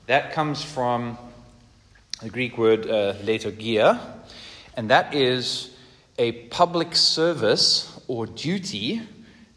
That 0.06 0.32
comes 0.32 0.62
from 0.62 1.18
the 2.22 2.30
Greek 2.30 2.56
word 2.56 2.86
uh, 2.86 3.14
and 4.76 4.90
that 4.90 5.12
is 5.12 5.74
a 6.18 6.32
public 6.50 6.94
service 6.94 8.00
or 8.06 8.26
duty 8.26 9.02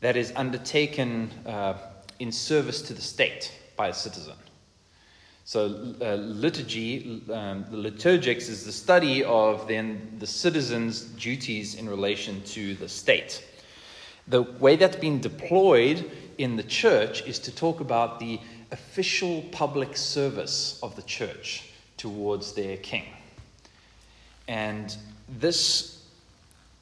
that 0.02 0.18
is 0.18 0.34
undertaken 0.36 1.30
uh, 1.46 1.76
in 2.18 2.32
service 2.32 2.82
to 2.82 2.96
the 2.96 3.02
state 3.02 3.54
by 3.78 3.90
a 3.90 3.94
citizen. 3.94 4.34
So, 5.46 5.94
uh, 6.02 6.16
liturgy, 6.16 7.22
um, 7.30 7.66
the 7.70 7.78
liturgics 7.78 8.48
is 8.48 8.66
the 8.66 8.72
study 8.72 9.26
of 9.26 9.68
then 9.68 10.16
the 10.20 10.28
citizens' 10.28 11.02
duties 11.02 11.76
in 11.76 11.90
relation 11.90 12.42
to 12.44 12.76
the 12.76 12.88
state. 12.88 13.44
The 14.30 14.44
way 14.44 14.78
that's 14.78 14.96
been 14.96 15.20
deployed 15.20 16.10
in 16.38 16.56
the 16.56 16.64
church 16.64 17.24
is 17.24 17.40
to 17.40 17.54
talk 17.54 17.82
about 17.82 18.22
the 18.22 18.40
official 18.72 19.42
public 19.52 19.98
service 19.98 20.80
of 20.82 20.96
the 20.96 21.02
church 21.02 21.70
towards 21.98 22.54
their 22.54 22.78
king. 22.78 23.04
And 24.48 24.96
this 25.28 26.06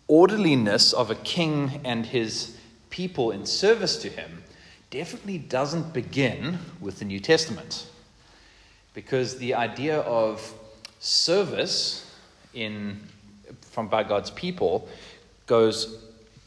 orderliness 0.08 0.94
of 0.94 1.10
a 1.10 1.16
king 1.16 1.82
and 1.84 2.06
his 2.06 2.56
people 2.92 3.32
in 3.32 3.48
service 3.48 3.98
to 4.04 4.10
him 4.10 4.44
definitely 4.92 5.40
doesn't 5.40 5.94
begin 5.94 6.60
with 6.80 7.00
the 7.00 7.06
New 7.06 7.20
Testament 7.20 7.88
because 8.94 9.38
the 9.38 9.54
idea 9.54 10.00
of 10.02 10.54
service 11.00 12.14
in 12.54 13.00
from 13.62 13.88
by 13.88 14.04
God's 14.04 14.32
people 14.32 14.88
goes 15.46 15.98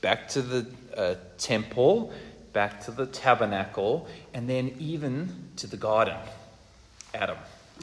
back 0.00 0.28
to 0.28 0.42
the 0.42 0.66
uh, 0.96 1.14
temple, 1.38 2.12
back 2.52 2.80
to 2.84 2.90
the 2.90 3.06
tabernacle, 3.06 4.06
and 4.34 4.48
then 4.48 4.74
even 4.78 5.50
to 5.56 5.66
the 5.66 5.76
garden, 5.76 6.16
Adam. 7.14 7.38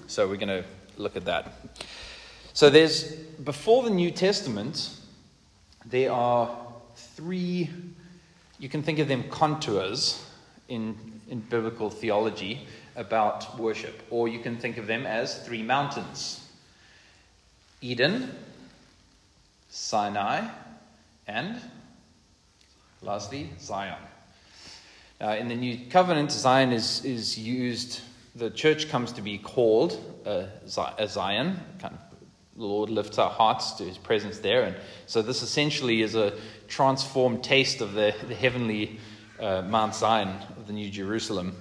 So 0.07 0.27
we're 0.27 0.37
going 0.37 0.63
to 0.63 0.63
look 0.97 1.15
at 1.15 1.25
that. 1.25 1.53
So 2.53 2.69
there's 2.69 3.13
before 3.43 3.83
the 3.83 3.89
New 3.89 4.11
Testament, 4.11 4.89
there 5.85 6.11
are 6.11 6.55
three. 6.95 7.69
You 8.59 8.69
can 8.69 8.83
think 8.83 8.99
of 8.99 9.07
them 9.07 9.23
contours 9.29 10.23
in 10.67 10.95
in 11.29 11.39
biblical 11.39 11.89
theology 11.89 12.67
about 12.95 13.59
worship, 13.59 14.01
or 14.09 14.27
you 14.27 14.39
can 14.39 14.57
think 14.57 14.77
of 14.77 14.87
them 14.87 15.05
as 15.05 15.45
three 15.45 15.63
mountains 15.63 16.47
Eden, 17.81 18.29
Sinai, 19.69 20.47
and 21.27 21.59
lastly, 23.01 23.49
Zion. 23.59 23.97
In 25.19 25.47
the 25.47 25.55
New 25.55 25.89
Covenant, 25.89 26.31
Zion 26.31 26.71
is, 26.71 27.03
is 27.05 27.37
used, 27.37 28.01
the 28.35 28.49
church 28.49 28.89
comes 28.89 29.11
to 29.13 29.21
be 29.21 29.37
called 29.37 29.99
a 30.25 30.47
Zion. 30.67 31.59
Kind 31.79 31.95
of, 31.95 31.99
the 32.55 32.65
Lord 32.65 32.89
lifts 32.89 33.17
our 33.17 33.29
hearts 33.29 33.71
to 33.73 33.83
his 33.83 33.97
presence 33.97 34.39
there. 34.39 34.63
And 34.63 34.75
so, 35.07 35.21
this 35.21 35.41
essentially 35.41 36.01
is 36.01 36.15
a 36.15 36.37
transformed 36.67 37.43
taste 37.43 37.81
of 37.81 37.93
the, 37.93 38.13
the 38.27 38.35
heavenly 38.35 38.99
uh, 39.39 39.63
Mount 39.63 39.95
Zion 39.95 40.29
of 40.57 40.67
the 40.67 40.73
New 40.73 40.89
Jerusalem. 40.89 41.55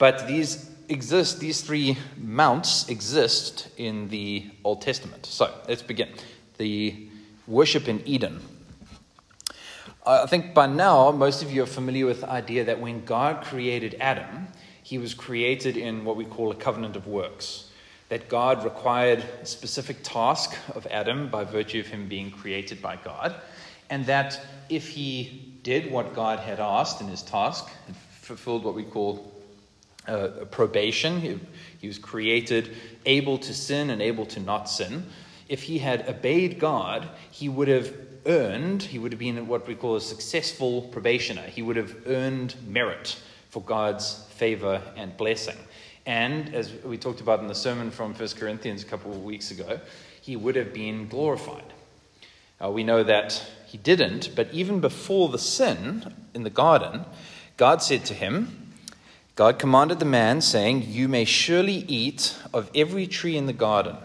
But 0.00 0.26
these 0.26 0.70
exist, 0.88 1.40
these 1.40 1.60
three 1.60 1.98
mounts 2.16 2.88
exist 2.88 3.68
in 3.76 4.08
the 4.08 4.50
Old 4.64 4.80
Testament. 4.80 5.26
So 5.26 5.52
let's 5.68 5.82
begin. 5.82 6.08
The 6.56 7.10
worship 7.46 7.86
in 7.86 8.00
Eden. 8.08 8.40
I 10.06 10.24
think 10.24 10.54
by 10.54 10.66
now 10.66 11.10
most 11.10 11.42
of 11.42 11.52
you 11.52 11.64
are 11.64 11.66
familiar 11.66 12.06
with 12.06 12.22
the 12.22 12.30
idea 12.30 12.64
that 12.64 12.80
when 12.80 13.04
God 13.04 13.44
created 13.44 13.94
Adam, 14.00 14.48
he 14.82 14.96
was 14.96 15.12
created 15.12 15.76
in 15.76 16.06
what 16.06 16.16
we 16.16 16.24
call 16.24 16.50
a 16.50 16.54
covenant 16.56 16.96
of 16.96 17.06
works. 17.06 17.68
That 18.08 18.30
God 18.30 18.64
required 18.64 19.22
a 19.42 19.46
specific 19.46 19.98
task 20.02 20.56
of 20.74 20.86
Adam 20.86 21.28
by 21.28 21.44
virtue 21.44 21.78
of 21.78 21.88
him 21.88 22.08
being 22.08 22.30
created 22.30 22.80
by 22.80 22.96
God, 22.96 23.34
and 23.90 24.06
that 24.06 24.40
if 24.70 24.88
he 24.88 25.58
did 25.62 25.92
what 25.92 26.14
God 26.14 26.38
had 26.38 26.58
asked 26.58 27.02
in 27.02 27.08
his 27.08 27.20
task, 27.20 27.68
fulfilled 28.22 28.64
what 28.64 28.74
we 28.74 28.84
call 28.84 29.30
uh, 30.10 30.44
probation. 30.50 31.20
He, 31.20 31.38
he 31.78 31.86
was 31.86 31.98
created 31.98 32.76
able 33.06 33.38
to 33.38 33.54
sin 33.54 33.90
and 33.90 34.02
able 34.02 34.26
to 34.26 34.40
not 34.40 34.68
sin. 34.68 35.06
If 35.48 35.62
he 35.62 35.78
had 35.78 36.08
obeyed 36.08 36.58
God, 36.58 37.08
he 37.30 37.48
would 37.48 37.68
have 37.68 37.94
earned, 38.26 38.82
he 38.82 38.98
would 38.98 39.12
have 39.12 39.18
been 39.18 39.46
what 39.46 39.66
we 39.66 39.74
call 39.74 39.96
a 39.96 40.00
successful 40.00 40.82
probationer. 40.82 41.42
He 41.42 41.62
would 41.62 41.76
have 41.76 41.96
earned 42.06 42.54
merit 42.66 43.18
for 43.48 43.62
God's 43.62 44.24
favor 44.30 44.82
and 44.96 45.16
blessing. 45.16 45.56
And 46.06 46.54
as 46.54 46.72
we 46.84 46.98
talked 46.98 47.20
about 47.20 47.40
in 47.40 47.46
the 47.46 47.54
sermon 47.54 47.90
from 47.90 48.14
1 48.14 48.28
Corinthians 48.30 48.82
a 48.82 48.86
couple 48.86 49.12
of 49.12 49.22
weeks 49.22 49.50
ago, 49.50 49.80
he 50.20 50.36
would 50.36 50.56
have 50.56 50.72
been 50.72 51.08
glorified. 51.08 51.72
Uh, 52.62 52.70
we 52.70 52.84
know 52.84 53.02
that 53.02 53.42
he 53.66 53.78
didn't, 53.78 54.34
but 54.34 54.52
even 54.52 54.80
before 54.80 55.28
the 55.28 55.38
sin 55.38 56.14
in 56.34 56.42
the 56.42 56.50
garden, 56.50 57.04
God 57.56 57.82
said 57.82 58.04
to 58.06 58.14
him, 58.14 58.69
God 59.40 59.58
commanded 59.58 60.00
the 60.00 60.04
man, 60.04 60.42
saying, 60.42 60.82
You 60.86 61.08
may 61.08 61.24
surely 61.24 61.86
eat 61.88 62.36
of 62.52 62.70
every 62.74 63.06
tree 63.06 63.38
in 63.38 63.46
the 63.46 63.54
garden, 63.54 63.96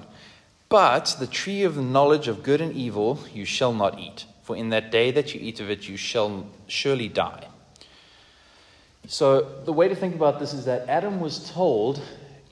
But 0.70 1.18
the 1.20 1.28
tree 1.28 1.64
of 1.64 1.76
the 1.76 1.82
knowledge 1.82 2.30
of 2.30 2.42
good 2.42 2.62
and 2.62 2.72
evil 2.72 3.20
you 3.34 3.44
shall 3.44 3.74
not 3.74 4.00
eat, 4.00 4.24
for 4.44 4.56
in 4.56 4.70
that 4.70 4.92
day 4.92 5.12
that 5.12 5.34
you 5.34 5.42
eat 5.44 5.60
of 5.60 5.70
it 5.70 5.90
you 5.90 5.98
shall 5.98 6.48
surely 6.68 7.10
die. 7.10 7.50
So 9.10 9.42
the 9.66 9.74
way 9.74 9.90
to 9.90 9.96
think 9.96 10.16
about 10.16 10.40
this 10.40 10.54
is 10.54 10.64
that 10.64 10.88
Adam 10.88 11.20
was 11.20 11.52
told, 11.52 12.02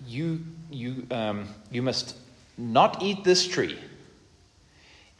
you, 0.05 0.41
you, 0.69 1.07
um, 1.09 1.47
you 1.71 1.81
must 1.81 2.17
not 2.57 3.01
eat 3.01 3.23
this 3.23 3.47
tree 3.47 3.79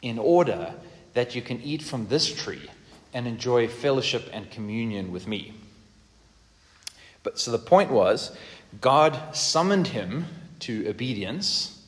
in 0.02 0.18
order 0.18 0.74
that 1.14 1.34
you 1.34 1.40
can 1.40 1.62
eat 1.62 1.80
from 1.80 2.08
this 2.08 2.30
tree 2.30 2.68
and 3.14 3.26
enjoy 3.26 3.68
fellowship 3.68 4.28
and 4.34 4.50
communion 4.50 5.10
with 5.10 5.26
me. 5.26 5.54
But 7.24 7.40
so 7.40 7.50
the 7.50 7.58
point 7.58 7.90
was, 7.90 8.36
God 8.80 9.34
summoned 9.34 9.88
him 9.88 10.26
to 10.60 10.88
obedience, 10.88 11.82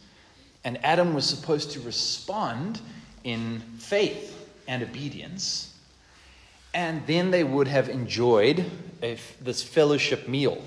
and 0.64 0.84
Adam 0.84 1.14
was 1.14 1.24
supposed 1.24 1.70
to 1.72 1.80
respond 1.80 2.80
in 3.22 3.60
faith 3.78 4.50
and 4.66 4.82
obedience. 4.82 5.72
And 6.74 7.06
then 7.06 7.30
they 7.30 7.44
would 7.44 7.68
have 7.68 7.88
enjoyed 7.88 8.68
a, 9.02 9.18
this 9.40 9.62
fellowship 9.62 10.26
meal 10.26 10.62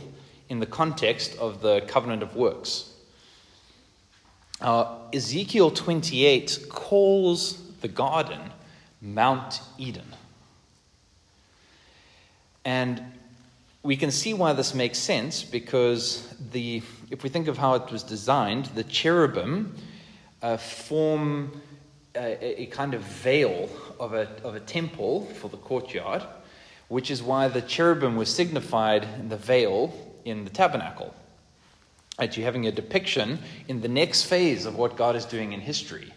in 0.47 0.59
the 0.59 0.65
context 0.65 1.37
of 1.37 1.61
the 1.61 1.81
covenant 1.81 2.23
of 2.23 2.35
works. 2.35 2.93
Uh, 4.61 4.97
Ezekiel 5.13 5.71
28 5.71 6.65
calls 6.69 7.61
the 7.81 7.87
garden 7.87 8.41
Mount 9.01 9.61
Eden. 9.77 10.15
And 12.65 13.01
we 13.89 13.97
can 13.97 14.11
see 14.11 14.35
why 14.35 14.53
this 14.53 14.75
makes 14.75 14.99
sense 14.99 15.41
because 15.41 16.31
the, 16.51 16.83
if 17.09 17.23
we 17.23 17.29
think 17.29 17.47
of 17.47 17.57
how 17.57 17.73
it 17.73 17.91
was 17.91 18.03
designed, 18.03 18.65
the 18.75 18.83
cherubim 18.83 19.75
uh, 20.43 20.57
form 20.57 21.59
a, 22.15 22.61
a, 22.61 22.65
kind 22.67 22.93
of 22.93 23.01
veil 23.01 23.67
of 23.99 24.13
a, 24.13 24.29
of 24.43 24.53
a 24.53 24.59
temple 24.59 25.25
for 25.41 25.49
the 25.49 25.57
courtyard, 25.57 26.21
which 26.87 27.09
is 27.09 27.23
why 27.23 27.47
the 27.47 27.63
cherubim 27.63 28.15
was 28.15 28.31
signified 28.31 29.07
in 29.19 29.29
the 29.29 29.37
veil 29.37 29.91
in 30.23 30.43
the 30.43 30.51
tabernacle. 30.51 31.11
You're 32.21 32.45
having 32.45 32.67
a 32.67 32.71
depiction 32.71 33.39
in 33.67 33.81
the 33.81 33.87
next 33.87 34.25
phase 34.25 34.67
of 34.67 34.75
what 34.75 34.97
God 34.97 35.15
is 35.15 35.25
doing 35.25 35.53
in 35.53 35.61
history. 35.61 36.13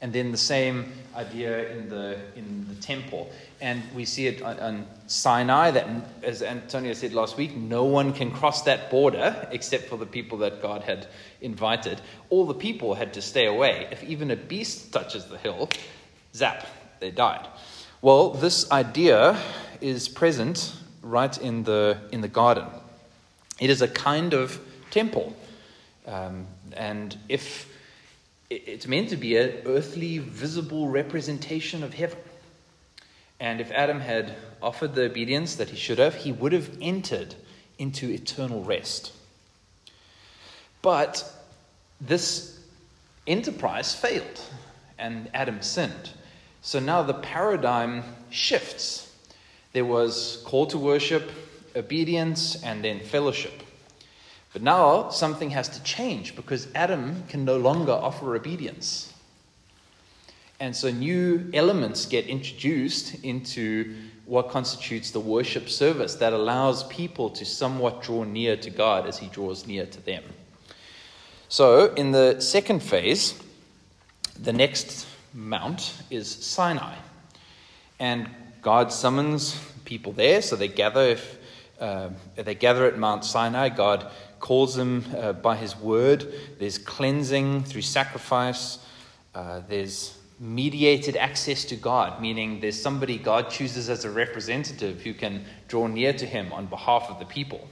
And 0.00 0.12
then 0.12 0.30
the 0.30 0.38
same 0.38 0.92
idea 1.14 1.70
in 1.70 1.88
the, 1.88 2.18
in 2.36 2.66
the 2.68 2.74
temple. 2.76 3.30
And 3.60 3.82
we 3.94 4.04
see 4.04 4.26
it 4.26 4.42
on, 4.42 4.58
on, 4.60 4.86
Sinai 5.06 5.70
that, 5.70 5.86
as 6.22 6.42
Antonio 6.42 6.92
said 6.92 7.14
last 7.14 7.36
week, 7.36 7.56
no 7.56 7.84
one 7.84 8.12
can 8.12 8.30
cross 8.30 8.62
that 8.62 8.90
border 8.90 9.48
except 9.50 9.88
for 9.88 9.96
the 9.96 10.04
people 10.04 10.38
that 10.38 10.60
God 10.60 10.82
had 10.82 11.06
invited. 11.40 12.00
All 12.28 12.44
the 12.44 12.54
people 12.54 12.94
had 12.94 13.14
to 13.14 13.22
stay 13.22 13.46
away. 13.46 13.88
If 13.90 14.02
even 14.04 14.30
a 14.30 14.36
beast 14.36 14.92
touches 14.92 15.24
the 15.26 15.38
hill, 15.38 15.70
zap, 16.34 16.66
they 17.00 17.10
died. 17.10 17.46
Well, 18.02 18.30
this 18.30 18.70
idea 18.70 19.40
is 19.80 20.08
present 20.08 20.74
right 21.02 21.36
in 21.38 21.62
the, 21.62 21.98
in 22.12 22.20
the 22.20 22.28
garden. 22.28 22.66
It 23.58 23.70
is 23.70 23.80
a 23.80 23.88
kind 23.88 24.34
of 24.34 24.60
temple. 24.90 25.34
Um, 26.06 26.46
and 26.72 27.16
if 27.28 27.68
it's 28.48 28.86
meant 28.86 29.08
to 29.08 29.16
be 29.16 29.36
an 29.36 29.62
earthly, 29.66 30.18
visible 30.18 30.88
representation 30.88 31.82
of 31.82 31.94
heaven. 31.94 32.18
And 33.40 33.60
if 33.60 33.70
Adam 33.72 34.00
had 34.00 34.34
offered 34.62 34.94
the 34.94 35.04
obedience 35.04 35.56
that 35.56 35.70
he 35.70 35.76
should 35.76 35.98
have, 35.98 36.14
he 36.14 36.32
would 36.32 36.52
have 36.52 36.70
entered 36.80 37.34
into 37.78 38.10
eternal 38.10 38.62
rest. 38.62 39.12
But 40.80 41.30
this 42.00 42.58
enterprise 43.26 43.94
failed, 43.94 44.40
and 44.98 45.28
Adam 45.34 45.60
sinned. 45.60 46.10
So 46.62 46.78
now 46.78 47.02
the 47.02 47.14
paradigm 47.14 48.04
shifts. 48.30 49.12
There 49.72 49.84
was 49.84 50.42
call 50.46 50.66
to 50.68 50.78
worship, 50.78 51.30
obedience, 51.74 52.62
and 52.62 52.82
then 52.82 53.00
fellowship. 53.00 53.62
But 54.56 54.62
now 54.62 55.10
something 55.10 55.50
has 55.50 55.68
to 55.68 55.82
change 55.82 56.34
because 56.34 56.68
Adam 56.74 57.24
can 57.28 57.44
no 57.44 57.58
longer 57.58 57.92
offer 57.92 58.34
obedience. 58.34 59.12
And 60.60 60.74
so 60.74 60.90
new 60.90 61.50
elements 61.52 62.06
get 62.06 62.26
introduced 62.26 63.22
into 63.22 63.94
what 64.24 64.48
constitutes 64.48 65.10
the 65.10 65.20
worship 65.20 65.68
service 65.68 66.14
that 66.14 66.32
allows 66.32 66.84
people 66.84 67.28
to 67.28 67.44
somewhat 67.44 68.02
draw 68.02 68.24
near 68.24 68.56
to 68.56 68.70
God 68.70 69.06
as 69.06 69.18
He 69.18 69.26
draws 69.26 69.66
near 69.66 69.84
to 69.84 70.00
them. 70.00 70.24
So, 71.50 71.92
in 71.92 72.12
the 72.12 72.40
second 72.40 72.82
phase, 72.82 73.38
the 74.40 74.54
next 74.54 75.06
mount 75.34 75.92
is 76.08 76.30
Sinai. 76.30 76.94
And 78.00 78.30
God 78.62 78.90
summons 78.90 79.60
people 79.84 80.12
there, 80.12 80.40
so 80.40 80.56
they 80.56 80.68
gather. 80.68 81.02
If 81.02 81.38
uh, 81.78 82.08
they 82.36 82.54
gather 82.54 82.86
at 82.86 82.98
Mount 82.98 83.22
Sinai, 83.22 83.68
God 83.68 84.10
calls 84.40 84.74
them 84.74 85.04
uh, 85.16 85.32
by 85.32 85.56
his 85.56 85.76
word. 85.76 86.32
There's 86.58 86.78
cleansing 86.78 87.64
through 87.64 87.82
sacrifice. 87.82 88.78
Uh, 89.34 89.60
there's 89.68 90.18
mediated 90.38 91.16
access 91.16 91.64
to 91.64 91.76
God, 91.76 92.20
meaning 92.20 92.60
there's 92.60 92.80
somebody 92.80 93.18
God 93.18 93.50
chooses 93.50 93.88
as 93.88 94.04
a 94.04 94.10
representative 94.10 95.02
who 95.02 95.14
can 95.14 95.44
draw 95.68 95.86
near 95.86 96.12
to 96.12 96.26
him 96.26 96.52
on 96.52 96.66
behalf 96.66 97.06
of 97.08 97.18
the 97.18 97.24
people 97.24 97.68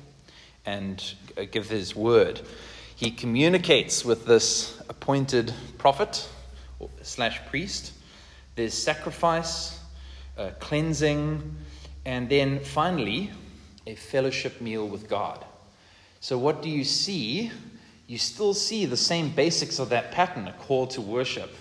and 0.64 1.14
uh, 1.37 1.44
give 1.50 1.68
his 1.68 1.94
word. 1.94 2.40
He 2.96 3.11
communicates 3.11 4.05
with 4.05 4.24
this 4.24 4.81
appointed 4.88 5.53
prophet 5.79 6.29
slash 7.03 7.44
priest. 7.46 7.92
There's 8.57 8.74
sacrifice, 8.74 9.79
uh, 10.38 10.50
cleansing, 10.61 11.57
and 12.05 12.29
then 12.29 12.61
finally, 12.61 13.31
a 13.87 13.94
fellowship 13.94 14.61
meal 14.61 14.88
with 14.88 15.09
God. 15.09 15.44
So, 16.24 16.38
what 16.38 16.62
do 16.62 16.70
you 16.70 16.84
see? 16.84 17.50
You 18.06 18.16
still 18.16 18.54
see 18.54 18.87
the 18.87 18.96
same 18.96 19.28
basics 19.28 19.78
of 19.78 19.90
that 19.90 20.10
pattern 20.10 20.48
a 20.48 20.54
call 20.54 20.87
to 20.87 21.02
worship, 21.02 21.54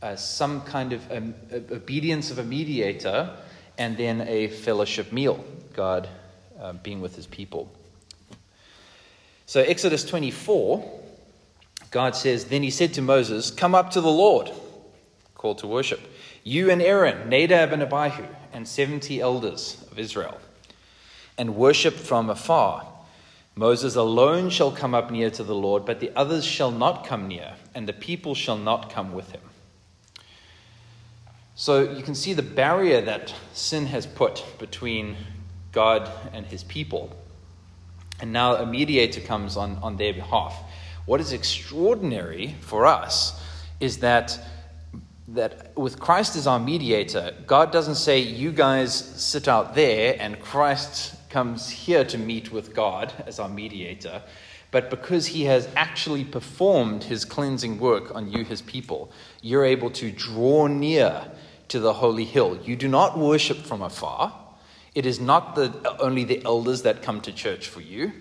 uh, 0.00 0.16
some 0.16 0.62
kind 0.62 0.94
of 0.94 1.12
um, 1.12 1.34
obedience 1.70 2.30
of 2.30 2.38
a 2.38 2.42
mediator, 2.42 3.36
and 3.76 3.94
then 3.98 4.22
a 4.22 4.48
fellowship 4.48 5.12
meal, 5.12 5.44
God 5.74 6.08
uh, 6.58 6.72
being 6.72 7.02
with 7.02 7.14
his 7.14 7.26
people. 7.26 7.70
So, 9.44 9.60
Exodus 9.60 10.02
24, 10.02 11.02
God 11.90 12.16
says, 12.16 12.46
Then 12.46 12.62
he 12.62 12.70
said 12.70 12.94
to 12.94 13.02
Moses, 13.02 13.50
Come 13.50 13.74
up 13.74 13.90
to 13.90 14.00
the 14.00 14.08
Lord, 14.08 14.50
call 15.34 15.56
to 15.56 15.66
worship, 15.66 16.00
you 16.42 16.70
and 16.70 16.80
Aaron, 16.80 17.28
Nadab 17.28 17.74
and 17.74 17.82
Abihu, 17.82 18.24
and 18.54 18.66
70 18.66 19.20
elders 19.20 19.86
of 19.92 19.98
Israel, 19.98 20.40
and 21.36 21.54
worship 21.54 21.92
from 21.92 22.30
afar. 22.30 22.94
Moses 23.58 23.96
alone 23.96 24.50
shall 24.50 24.70
come 24.70 24.94
up 24.94 25.10
near 25.10 25.30
to 25.30 25.42
the 25.42 25.54
Lord, 25.54 25.86
but 25.86 25.98
the 25.98 26.12
others 26.14 26.44
shall 26.44 26.70
not 26.70 27.06
come 27.06 27.26
near, 27.26 27.54
and 27.74 27.88
the 27.88 27.94
people 27.94 28.34
shall 28.34 28.58
not 28.58 28.90
come 28.90 29.14
with 29.14 29.30
him. 29.32 29.40
So 31.54 31.90
you 31.90 32.02
can 32.02 32.14
see 32.14 32.34
the 32.34 32.42
barrier 32.42 33.00
that 33.00 33.34
sin 33.54 33.86
has 33.86 34.06
put 34.06 34.44
between 34.58 35.16
God 35.72 36.10
and 36.34 36.44
his 36.44 36.64
people. 36.64 37.16
And 38.20 38.30
now 38.30 38.56
a 38.56 38.66
mediator 38.66 39.22
comes 39.22 39.56
on, 39.56 39.76
on 39.76 39.96
their 39.96 40.12
behalf. 40.12 40.54
What 41.06 41.22
is 41.22 41.32
extraordinary 41.32 42.56
for 42.60 42.84
us 42.84 43.42
is 43.80 43.98
that, 44.00 44.38
that 45.28 45.74
with 45.78 45.98
Christ 45.98 46.36
as 46.36 46.46
our 46.46 46.60
mediator, 46.60 47.34
God 47.46 47.72
doesn't 47.72 47.94
say, 47.94 48.18
You 48.18 48.52
guys 48.52 48.92
sit 48.94 49.48
out 49.48 49.74
there 49.74 50.14
and 50.20 50.38
Christ 50.40 51.15
comes 51.28 51.68
here 51.68 52.04
to 52.04 52.18
meet 52.18 52.52
with 52.52 52.74
God 52.74 53.12
as 53.26 53.38
our 53.38 53.48
mediator, 53.48 54.22
but 54.70 54.90
because 54.90 55.26
he 55.26 55.44
has 55.44 55.68
actually 55.76 56.24
performed 56.24 57.04
his 57.04 57.24
cleansing 57.24 57.78
work 57.78 58.14
on 58.14 58.30
you, 58.30 58.44
his 58.44 58.62
people, 58.62 59.10
you're 59.42 59.64
able 59.64 59.90
to 59.90 60.10
draw 60.10 60.66
near 60.66 61.30
to 61.68 61.80
the 61.80 61.94
holy 61.94 62.24
hill. 62.24 62.58
You 62.64 62.76
do 62.76 62.88
not 62.88 63.18
worship 63.18 63.58
from 63.58 63.82
afar. 63.82 64.34
It 64.94 65.06
is 65.06 65.20
not 65.20 65.54
the, 65.54 65.96
only 66.00 66.24
the 66.24 66.44
elders 66.44 66.82
that 66.82 67.02
come 67.02 67.20
to 67.22 67.32
church 67.32 67.68
for 67.68 67.80
you, 67.80 68.12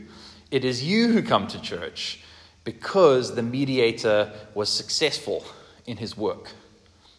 it 0.51 0.63
is 0.63 0.83
you 0.83 1.09
who 1.09 1.21
come 1.21 1.47
to 1.47 1.59
church 1.59 2.21
because 2.63 3.35
the 3.35 3.43
mediator 3.43 4.31
was 4.53 4.69
successful 4.69 5.45
in 5.85 5.97
his 5.97 6.15
work. 6.15 6.51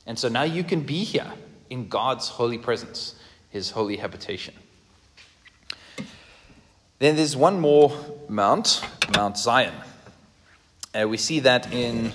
And 0.07 0.18
so 0.18 0.29
now 0.29 0.42
you 0.42 0.64
can 0.64 0.81
be 0.81 1.05
here 1.05 1.33
in 1.70 1.88
God's 1.88 2.29
holy 2.29 2.59
presence, 2.59 3.14
his 3.51 3.70
holy 3.70 3.96
habitation. 3.96 4.55
Then 6.98 7.16
there's 7.16 7.37
one 7.37 7.61
more 7.61 7.92
mount, 8.26 8.82
Mount 9.14 9.37
Zion. 9.37 9.74
Uh, 10.94 11.06
we 11.06 11.18
see 11.18 11.40
that 11.40 11.70
in 11.70 12.12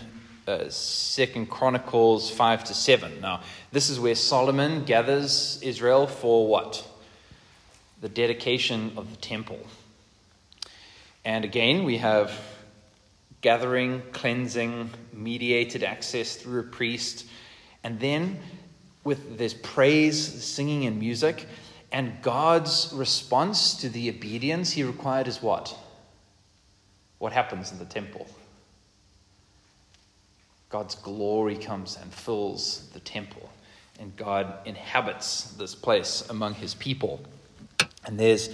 uh, 0.48 0.70
Second 0.70 1.52
Chronicles 1.52 2.32
5 2.32 2.64
to 2.64 2.74
7. 2.74 3.22
Now, 3.22 3.42
this 3.72 3.92
is 3.92 4.00
where 4.00 4.16
Solomon 4.16 4.84
gathers 4.84 5.60
Israel 5.62 6.08
for 6.08 6.48
what? 6.48 6.84
The 8.02 8.10
dedication 8.10 8.94
of 8.98 9.12
the 9.12 9.18
temple. 9.18 9.60
And 11.24 11.46
again, 11.46 11.84
we 11.84 12.00
have 12.00 12.34
gathering, 13.42 14.02
cleansing, 14.14 14.90
mediated 15.14 15.84
access 15.84 16.36
through 16.36 16.62
a 16.62 16.64
priest, 16.64 17.28
and 17.84 18.00
then 18.00 18.40
with 19.04 19.38
this 19.38 19.54
praise, 19.54 20.44
singing, 20.44 20.86
and 20.86 21.00
music. 21.00 21.46
And 21.92 22.22
God's 22.22 22.92
response 22.94 23.76
to 23.82 23.90
the 23.90 24.10
obedience 24.10 24.72
he 24.72 24.84
required 24.84 25.28
is 25.28 25.42
what? 25.42 25.78
What 27.18 27.34
happens 27.34 27.72
in 27.72 27.80
the 27.80 27.86
temple? 27.86 28.28
God's 30.70 30.96
glory 30.96 31.58
comes 31.58 31.98
and 32.02 32.14
fills 32.14 32.88
the 32.94 33.02
temple, 33.02 33.50
and 34.00 34.16
God 34.16 34.54
inhabits 34.66 35.52
this 35.52 35.76
place 35.76 36.28
among 36.30 36.54
his 36.54 36.74
people. 36.74 37.22
And 38.06 38.18
there's 38.18 38.50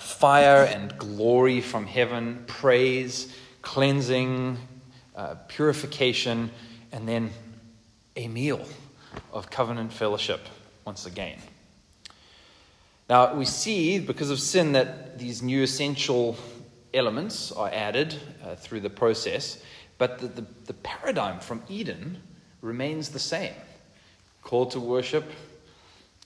fire 0.00 0.64
and 0.64 0.98
glory 0.98 1.60
from 1.60 1.86
heaven, 1.86 2.42
praise, 2.48 3.32
cleansing, 3.62 4.58
uh, 5.14 5.36
purification, 5.46 6.50
and 6.90 7.08
then 7.08 7.30
a 8.16 8.26
meal 8.26 8.66
of 9.32 9.48
covenant 9.48 9.92
fellowship 9.92 10.40
once 10.84 11.06
again. 11.06 11.38
Now, 13.08 13.34
we 13.34 13.44
see, 13.44 13.98
because 13.98 14.30
of 14.30 14.40
sin, 14.40 14.72
that 14.72 15.18
these 15.18 15.42
new 15.42 15.62
essential 15.62 16.36
elements 16.94 17.52
are 17.52 17.70
added 17.72 18.18
uh, 18.42 18.54
through 18.54 18.80
the 18.80 18.90
process, 18.90 19.62
but 19.98 20.18
the, 20.18 20.28
the, 20.28 20.46
the 20.66 20.74
paradigm 20.74 21.40
from 21.40 21.62
Eden 21.68 22.18
remains 22.62 23.10
the 23.10 23.18
same 23.18 23.52
call 24.42 24.66
to 24.66 24.80
worship, 24.80 25.24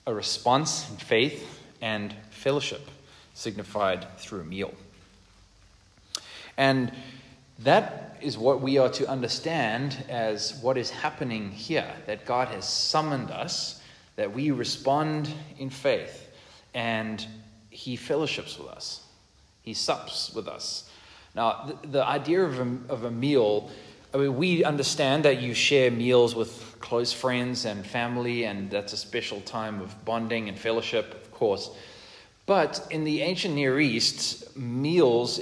a 0.06 0.12
response 0.12 0.90
in 0.90 0.96
faith, 0.96 1.60
and 1.80 2.14
fellowship 2.30 2.88
signified 3.34 4.06
through 4.18 4.40
a 4.40 4.44
meal. 4.44 4.74
And 6.56 6.92
that 7.60 8.18
is 8.20 8.36
what 8.36 8.60
we 8.60 8.78
are 8.78 8.90
to 8.90 9.08
understand 9.08 9.96
as 10.08 10.58
what 10.60 10.76
is 10.76 10.90
happening 10.90 11.52
here 11.52 11.92
that 12.06 12.26
God 12.26 12.48
has 12.48 12.68
summoned 12.68 13.30
us, 13.30 13.80
that 14.16 14.34
we 14.34 14.50
respond 14.50 15.32
in 15.58 15.70
faith, 15.70 16.27
and 16.74 17.24
He 17.70 17.96
fellowships 17.96 18.58
with 18.58 18.68
us, 18.68 19.06
He 19.62 19.74
sups 19.74 20.32
with 20.34 20.48
us. 20.48 20.90
Now, 21.34 21.64
the, 21.82 21.88
the 21.88 22.04
idea 22.04 22.42
of 22.42 22.58
a, 22.58 22.92
of 22.92 23.04
a 23.04 23.10
meal, 23.10 23.70
I 24.12 24.18
mean, 24.18 24.36
we 24.36 24.64
understand 24.64 25.24
that 25.24 25.40
you 25.40 25.54
share 25.54 25.90
meals 25.90 26.34
with 26.34 26.76
close 26.80 27.12
friends 27.12 27.64
and 27.64 27.86
family, 27.86 28.44
and 28.44 28.70
that's 28.70 28.92
a 28.92 28.96
special 28.96 29.40
time 29.42 29.80
of 29.80 30.04
bonding 30.04 30.48
and 30.48 30.58
fellowship, 30.58 31.14
of 31.14 31.30
course. 31.32 31.70
But 32.46 32.86
in 32.90 33.04
the 33.04 33.20
ancient 33.20 33.54
Near 33.54 33.78
East, 33.78 34.56
meals 34.56 35.40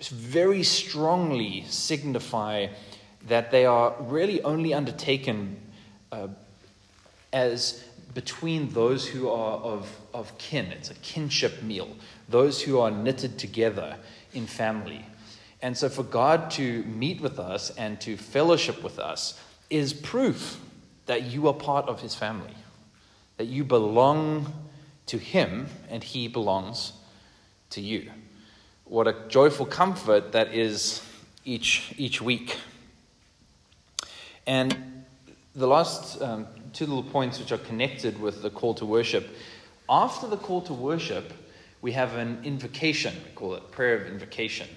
very 0.00 0.62
strongly 0.62 1.64
signify 1.68 2.68
that 3.26 3.50
they 3.50 3.66
are 3.66 3.94
really 3.98 4.40
only 4.42 4.72
undertaken 4.72 5.56
uh, 6.12 6.28
as 7.32 7.82
between 8.16 8.70
those 8.70 9.06
who 9.06 9.28
are 9.28 9.58
of, 9.58 9.94
of 10.14 10.38
kin. 10.38 10.64
It's 10.72 10.90
a 10.90 10.94
kinship 10.94 11.62
meal, 11.62 11.94
those 12.30 12.62
who 12.62 12.80
are 12.80 12.90
knitted 12.90 13.38
together 13.38 13.98
in 14.32 14.46
family. 14.46 15.04
And 15.60 15.76
so, 15.76 15.90
for 15.90 16.02
God 16.02 16.50
to 16.52 16.82
meet 16.84 17.20
with 17.20 17.38
us 17.38 17.68
and 17.76 18.00
to 18.00 18.16
fellowship 18.16 18.82
with 18.82 18.98
us 18.98 19.38
is 19.68 19.92
proof 19.92 20.58
that 21.04 21.24
you 21.24 21.46
are 21.46 21.52
part 21.52 21.90
of 21.90 22.00
His 22.00 22.14
family, 22.14 22.54
that 23.36 23.48
you 23.48 23.64
belong 23.64 24.50
to 25.08 25.18
Him 25.18 25.66
and 25.90 26.02
He 26.02 26.26
belongs 26.26 26.94
to 27.68 27.82
you. 27.82 28.10
What 28.86 29.06
a 29.06 29.14
joyful 29.28 29.66
comfort 29.66 30.32
that 30.32 30.54
is 30.54 31.02
each, 31.44 31.92
each 31.98 32.22
week. 32.22 32.56
And 34.46 35.04
the 35.54 35.66
last 35.66 36.22
um, 36.22 36.46
two 36.76 36.86
little 36.86 37.02
points, 37.02 37.38
which 37.38 37.52
are 37.52 37.58
connected 37.58 38.20
with 38.20 38.42
the 38.42 38.50
call 38.50 38.74
to 38.74 38.84
worship. 38.84 39.26
After 39.88 40.26
the 40.26 40.36
call 40.36 40.60
to 40.62 40.74
worship, 40.74 41.32
we 41.80 41.92
have 41.92 42.14
an 42.16 42.40
invocation. 42.44 43.14
We 43.24 43.30
call 43.30 43.54
it 43.54 43.70
prayer 43.70 43.96
of 43.96 44.06
invocation. 44.08 44.68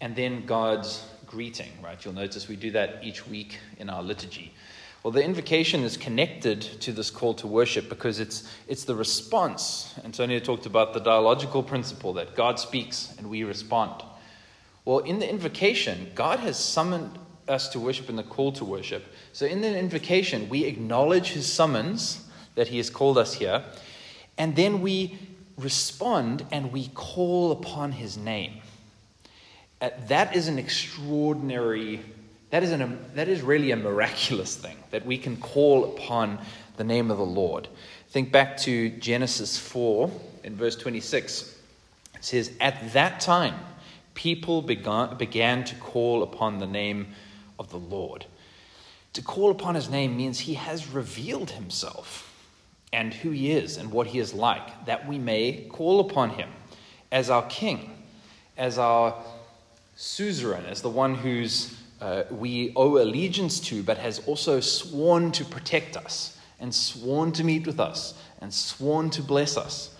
And 0.00 0.16
then 0.16 0.46
God's 0.46 1.06
greeting, 1.26 1.70
right? 1.82 2.02
You'll 2.02 2.14
notice 2.14 2.48
we 2.48 2.56
do 2.56 2.70
that 2.70 3.04
each 3.04 3.26
week 3.26 3.58
in 3.76 3.90
our 3.90 4.02
liturgy. 4.02 4.54
Well, 5.02 5.10
the 5.10 5.22
invocation 5.22 5.82
is 5.82 5.96
connected 5.96 6.62
to 6.62 6.92
this 6.92 7.10
call 7.10 7.34
to 7.34 7.46
worship 7.46 7.88
because 7.88 8.18
it's, 8.18 8.48
it's 8.66 8.84
the 8.84 8.94
response. 8.94 9.94
Antonio 10.04 10.38
talked 10.38 10.64
about 10.64 10.94
the 10.94 11.00
dialogical 11.00 11.62
principle 11.62 12.14
that 12.14 12.34
God 12.34 12.60
speaks 12.60 13.12
and 13.18 13.28
we 13.28 13.44
respond. 13.44 14.02
Well, 14.84 15.00
in 15.00 15.18
the 15.18 15.28
invocation, 15.28 16.12
God 16.14 16.38
has 16.40 16.58
summoned 16.58 17.18
us 17.52 17.68
to 17.70 17.80
worship 17.80 18.08
and 18.08 18.18
the 18.18 18.22
call 18.24 18.52
to 18.52 18.64
worship. 18.64 19.04
So, 19.32 19.46
in 19.46 19.60
the 19.60 19.78
invocation, 19.78 20.48
we 20.48 20.64
acknowledge 20.64 21.28
his 21.28 21.50
summons 21.50 22.26
that 22.54 22.68
he 22.68 22.78
has 22.78 22.90
called 22.90 23.18
us 23.18 23.34
here, 23.34 23.62
and 24.36 24.56
then 24.56 24.80
we 24.80 25.18
respond 25.56 26.44
and 26.50 26.72
we 26.72 26.88
call 26.88 27.52
upon 27.52 27.92
his 27.92 28.16
name. 28.16 28.54
Uh, 29.80 29.90
that 30.08 30.34
is 30.34 30.48
an 30.48 30.58
extraordinary 30.58 32.00
that 32.52 32.62
is, 32.62 32.70
an, 32.70 32.98
that 33.14 33.28
is 33.28 33.40
really 33.40 33.70
a 33.70 33.76
miraculous 33.76 34.54
thing 34.54 34.76
that 34.90 35.06
we 35.06 35.16
can 35.16 35.38
call 35.38 35.84
upon 35.84 36.38
the 36.76 36.84
name 36.84 37.10
of 37.10 37.16
the 37.16 37.24
Lord. 37.24 37.66
Think 38.10 38.30
back 38.30 38.58
to 38.58 38.90
Genesis 38.90 39.56
4 39.56 40.10
in 40.44 40.54
verse 40.54 40.76
26. 40.76 41.58
It 42.14 42.22
says, 42.22 42.52
At 42.60 42.92
that 42.92 43.20
time, 43.20 43.54
people 44.12 44.60
began, 44.60 45.16
began 45.16 45.64
to 45.64 45.74
call 45.76 46.22
upon 46.22 46.58
the 46.58 46.66
name 46.66 47.14
of 47.62 47.70
the 47.70 47.78
Lord. 47.78 48.26
To 49.14 49.22
call 49.22 49.50
upon 49.50 49.74
his 49.74 49.88
name 49.88 50.16
means 50.16 50.40
he 50.40 50.54
has 50.54 50.88
revealed 50.88 51.52
himself 51.52 52.28
and 52.92 53.14
who 53.14 53.30
he 53.30 53.52
is 53.52 53.76
and 53.76 53.90
what 53.90 54.08
he 54.08 54.18
is 54.18 54.34
like, 54.34 54.84
that 54.86 55.06
we 55.08 55.18
may 55.18 55.66
call 55.70 56.00
upon 56.00 56.30
him 56.30 56.50
as 57.10 57.30
our 57.30 57.44
king, 57.44 58.02
as 58.58 58.78
our 58.78 59.14
suzerain, 59.96 60.64
as 60.66 60.82
the 60.82 60.90
one 60.90 61.14
whose 61.14 61.78
uh, 62.00 62.24
we 62.30 62.72
owe 62.74 63.00
allegiance 63.00 63.60
to, 63.60 63.82
but 63.82 63.96
has 63.96 64.18
also 64.26 64.60
sworn 64.60 65.30
to 65.32 65.44
protect 65.44 65.96
us, 65.96 66.38
and 66.58 66.74
sworn 66.74 67.32
to 67.32 67.44
meet 67.44 67.66
with 67.66 67.78
us, 67.78 68.14
and 68.40 68.52
sworn 68.52 69.08
to 69.10 69.22
bless 69.22 69.56
us. 69.56 69.94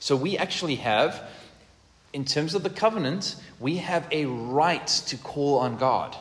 So 0.00 0.16
we 0.16 0.36
actually 0.36 0.76
have, 0.76 1.22
in 2.12 2.24
terms 2.24 2.54
of 2.54 2.62
the 2.62 2.70
covenant, 2.70 3.36
we 3.60 3.76
have 3.76 4.08
a 4.10 4.24
right 4.26 4.86
to 4.86 5.16
call 5.18 5.58
on 5.58 5.76
God 5.76 6.16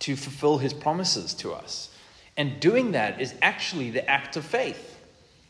to 0.00 0.16
fulfill 0.16 0.58
his 0.58 0.72
promises 0.72 1.34
to 1.34 1.52
us. 1.52 1.90
And 2.36 2.60
doing 2.60 2.92
that 2.92 3.20
is 3.20 3.34
actually 3.42 3.90
the 3.90 4.08
act 4.08 4.36
of 4.36 4.44
faith. 4.44 4.98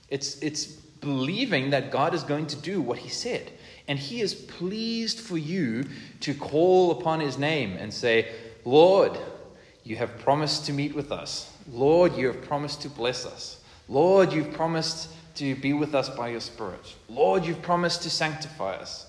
It's, 0.08 0.40
it's 0.40 0.64
believing 0.66 1.70
that 1.70 1.90
God 1.90 2.14
is 2.14 2.22
going 2.22 2.46
to 2.48 2.56
do 2.56 2.80
what 2.80 2.98
he 2.98 3.08
said. 3.08 3.52
And 3.86 3.98
he 3.98 4.20
is 4.20 4.34
pleased 4.34 5.20
for 5.20 5.38
you 5.38 5.84
to 6.20 6.34
call 6.34 6.92
upon 6.92 7.20
his 7.20 7.38
name 7.38 7.76
and 7.78 7.92
say, 7.92 8.28
Lord, 8.64 9.18
you 9.84 9.96
have 9.96 10.18
promised 10.18 10.66
to 10.66 10.72
meet 10.72 10.94
with 10.94 11.12
us. 11.12 11.52
Lord, 11.70 12.16
you 12.16 12.26
have 12.26 12.42
promised 12.42 12.82
to 12.82 12.88
bless 12.88 13.24
us. 13.24 13.60
Lord, 13.88 14.32
you've 14.32 14.52
promised 14.52 15.10
to 15.36 15.54
be 15.54 15.72
with 15.72 15.94
us 15.94 16.08
by 16.08 16.28
your 16.28 16.40
Spirit. 16.40 16.94
Lord, 17.08 17.44
you've 17.44 17.62
promised 17.62 18.02
to 18.02 18.10
sanctify 18.10 18.74
us. 18.74 19.06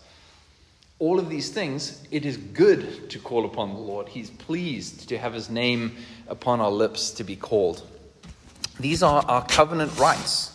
All 0.99 1.17
of 1.17 1.29
these 1.29 1.49
things, 1.49 2.03
it 2.11 2.25
is 2.25 2.37
good 2.37 3.09
to 3.09 3.19
call 3.19 3.45
upon 3.45 3.73
the 3.73 3.79
Lord. 3.79 4.09
He's 4.09 4.29
pleased 4.29 5.07
to 5.09 5.17
have 5.17 5.33
his 5.33 5.49
name 5.49 5.95
upon 6.27 6.59
our 6.59 6.71
lips 6.71 7.11
to 7.11 7.23
be 7.23 7.35
called. 7.35 7.83
These 8.79 9.01
are 9.01 9.23
our 9.25 9.45
covenant 9.45 9.97
rights. 9.97 10.53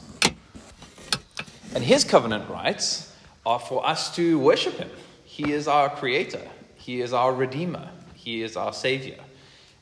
And 1.74 1.82
his 1.82 2.04
covenant 2.04 2.48
rights 2.48 3.12
are 3.44 3.58
for 3.58 3.86
us 3.86 4.14
to 4.16 4.38
worship 4.38 4.74
him. 4.74 4.90
He 5.24 5.52
is 5.52 5.66
our 5.66 5.90
creator, 5.90 6.46
he 6.76 7.00
is 7.00 7.12
our 7.12 7.34
redeemer, 7.34 7.90
he 8.14 8.42
is 8.42 8.56
our 8.56 8.72
Savior. 8.72 9.18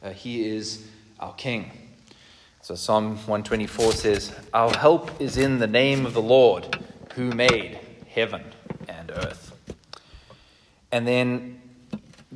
Uh, 0.03 0.11
he 0.11 0.49
is 0.49 0.85
our 1.21 1.33
King. 1.35 1.71
So 2.61 2.75
Psalm 2.75 3.11
124 3.11 3.93
says, 3.93 4.33
Our 4.53 4.77
help 4.77 5.21
is 5.21 5.37
in 5.37 5.59
the 5.59 5.67
name 5.67 6.07
of 6.07 6.15
the 6.15 6.23
Lord 6.23 6.77
who 7.15 7.31
made 7.31 7.79
heaven 8.09 8.43
and 8.89 9.11
earth. 9.11 9.42
And 10.93 11.07
then 11.09 11.61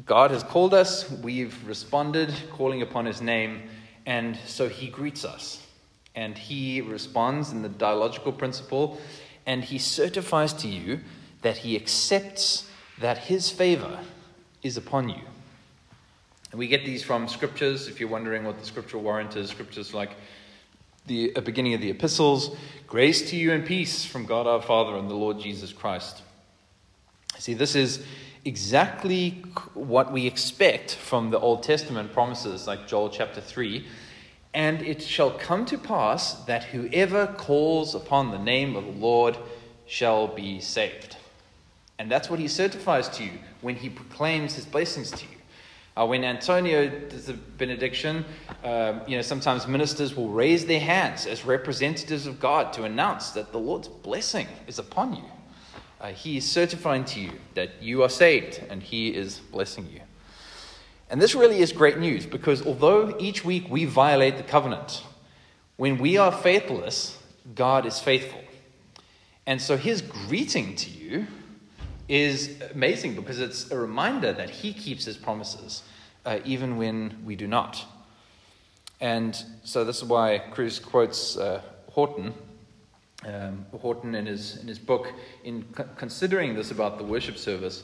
God 0.05 0.31
has 0.31 0.43
called 0.43 0.75
us, 0.75 1.11
we've 1.11 1.57
responded, 1.67 2.35
calling 2.51 2.83
upon 2.83 3.07
his 3.07 3.21
name, 3.21 3.63
and 4.07 4.37
so 4.47 4.69
he 4.69 4.89
greets 4.89 5.25
us. 5.25 5.65
And 6.15 6.37
he 6.37 6.81
responds 6.81 7.53
in 7.53 7.63
the 7.63 7.69
dialogical 7.69 8.33
principle, 8.33 8.99
and 9.45 9.63
he 9.63 9.79
certifies 9.79 10.53
to 10.55 10.69
you 10.69 11.01
that 11.43 11.59
he 11.59 11.77
accepts 11.77 12.69
that 12.99 13.19
his 13.19 13.51
favor 13.51 14.01
is 14.63 14.77
upon 14.77 15.11
you. 15.11 15.21
And 16.51 16.59
we 16.59 16.69
get 16.69 16.85
these 16.85 17.03
from 17.03 17.29
scriptures. 17.29 17.87
If 17.89 18.01
you're 18.01 18.09
wondering 18.09 18.45
what 18.45 18.59
the 18.59 18.65
scriptural 18.65 19.03
warrant 19.03 19.37
is, 19.37 19.51
scriptures 19.51 19.93
like 19.93 20.11
the 21.07 21.37
uh, 21.37 21.41
beginning 21.41 21.75
of 21.75 21.81
the 21.81 21.91
epistles 21.91 22.57
Grace 22.87 23.31
to 23.31 23.37
you 23.37 23.53
and 23.53 23.67
peace 23.67 24.05
from 24.05 24.27
God 24.27 24.47
our 24.47 24.63
Father 24.63 24.97
and 24.97 25.11
the 25.11 25.15
Lord 25.15 25.41
Jesus 25.41 25.73
Christ. 25.73 26.23
See, 27.37 27.53
this 27.53 27.75
is 27.75 28.05
exactly 28.47 29.43
what 29.75 30.13
we 30.13 30.27
expect 30.27 30.95
from 30.95 31.31
the 31.31 31.39
Old 31.39 31.63
Testament 31.63 32.13
promises, 32.13 32.67
like 32.67 32.87
Joel 32.87 33.11
chapter 33.11 33.41
3. 33.41 33.85
And 34.55 34.81
it 34.83 35.03
shall 35.03 35.33
come 35.33 35.67
to 35.67 35.77
pass 35.77 36.45
that 36.45 36.65
whoever 36.65 37.27
calls 37.27 37.95
upon 37.95 38.31
the 38.31 38.39
name 38.39 38.77
of 38.77 38.85
the 38.85 38.93
Lord 38.93 39.37
shall 39.87 40.29
be 40.29 40.61
saved. 40.61 41.17
And 41.99 42.11
that's 42.11 42.31
what 42.31 42.39
he 42.39 42.49
certifies 42.49 43.09
to 43.11 43.25
you 43.25 43.33
when 43.61 43.75
he 43.75 43.91
proclaims 43.91 44.55
his 44.55 44.65
blessings 44.65 45.11
to 45.11 45.25
you. 45.25 45.37
Uh, 45.97 46.07
when 46.07 46.25
Antonio 46.25 46.89
does 46.89 47.27
the 47.27 47.33
benediction, 47.33 48.25
um, 48.65 49.01
you 49.07 49.17
know, 49.17 49.23
sometimes 49.23 49.67
ministers 49.67 50.15
will 50.15 50.29
raise 50.29 50.67
their 50.67 50.81
hands 50.81 51.27
as 51.27 51.45
representatives 51.45 52.27
of 52.27 52.39
God 52.39 52.73
to 52.75 52.85
announce 52.85 53.31
that 53.31 53.51
the 53.51 53.59
Lord's 53.59 53.89
blessing 53.89 54.47
is 54.67 54.79
upon 54.79 55.15
you. 55.15 55.25
Uh, 56.01 56.09
he 56.09 56.37
is 56.37 56.51
certifying 56.51 57.05
to 57.05 57.21
you 57.21 57.33
that 57.55 57.83
you 57.83 58.03
are 58.03 58.09
saved 58.09 58.63
and 58.69 58.83
He 58.83 59.09
is 59.09 59.39
blessing 59.39 59.89
you. 59.93 60.01
And 61.09 61.23
this 61.23 61.35
really 61.35 61.61
is 61.61 61.73
great 61.73 61.99
news 61.99 62.27
because 62.27 62.67
although 62.67 63.17
each 63.19 63.45
week 63.45 63.71
we 63.71 63.85
violate 63.85 64.37
the 64.37 64.43
covenant, 64.43 65.03
when 65.77 65.99
we 65.99 66.19
are 66.19 66.33
faithless, 66.33 67.19
God 67.55 67.87
is 67.87 67.99
faithful. 67.99 68.41
And 69.47 69.61
so 69.61 69.77
His 69.77 70.03
greeting 70.03 70.77
to 70.77 70.91
you 70.91 71.27
is 72.09 72.61
amazing 72.73 73.15
because 73.15 73.41
it's 73.41 73.71
a 73.71 73.79
reminder 73.79 74.33
that 74.33 74.51
He 74.51 74.75
keeps 74.75 75.05
His 75.07 75.17
promises 75.17 75.83
uh, 76.27 76.41
even 76.45 76.77
when 76.77 77.23
we 77.25 77.37
do 77.37 77.47
not. 77.47 77.85
And 79.01 79.41
so 79.65 79.85
this 79.85 79.99
is 79.99 80.05
why 80.05 80.39
Cruse 80.51 80.79
quotes 80.79 81.37
uh, 81.37 81.63
Horton 81.91 82.35
um, 83.27 83.67
Horton 83.81 84.15
in 84.15 84.27
his, 84.27 84.57
in 84.57 84.69
his 84.69 84.79
book, 84.79 85.13
in 85.45 85.65
co- 85.75 85.89
considering 85.97 86.55
this 86.55 86.71
about 86.71 86.99
the 86.99 87.05
worship 87.05 87.37
service, 87.37 87.83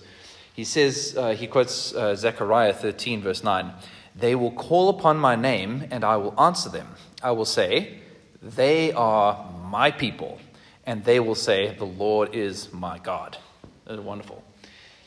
he 0.54 0.64
says, 0.64 1.16
uh, 1.16 1.30
he 1.30 1.46
quotes 1.46 1.94
uh, 1.94 2.14
Zechariah 2.14 2.72
13, 2.72 3.22
verse 3.22 3.42
9 3.42 3.72
They 4.14 4.34
will 4.34 4.52
call 4.52 4.88
upon 4.88 5.16
my 5.16 5.34
name, 5.34 5.88
and 5.90 6.04
I 6.04 6.16
will 6.16 6.38
answer 6.40 6.68
them. 6.68 6.88
I 7.22 7.32
will 7.32 7.46
say, 7.46 7.98
They 8.42 8.92
are 8.92 9.50
my 9.66 9.90
people. 9.90 10.38
And 10.84 11.04
they 11.04 11.20
will 11.20 11.34
say, 11.34 11.74
The 11.76 11.86
Lord 11.86 12.34
is 12.34 12.72
my 12.72 12.98
God. 12.98 13.38
That's 13.86 14.00
wonderful. 14.00 14.44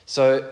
So 0.06 0.52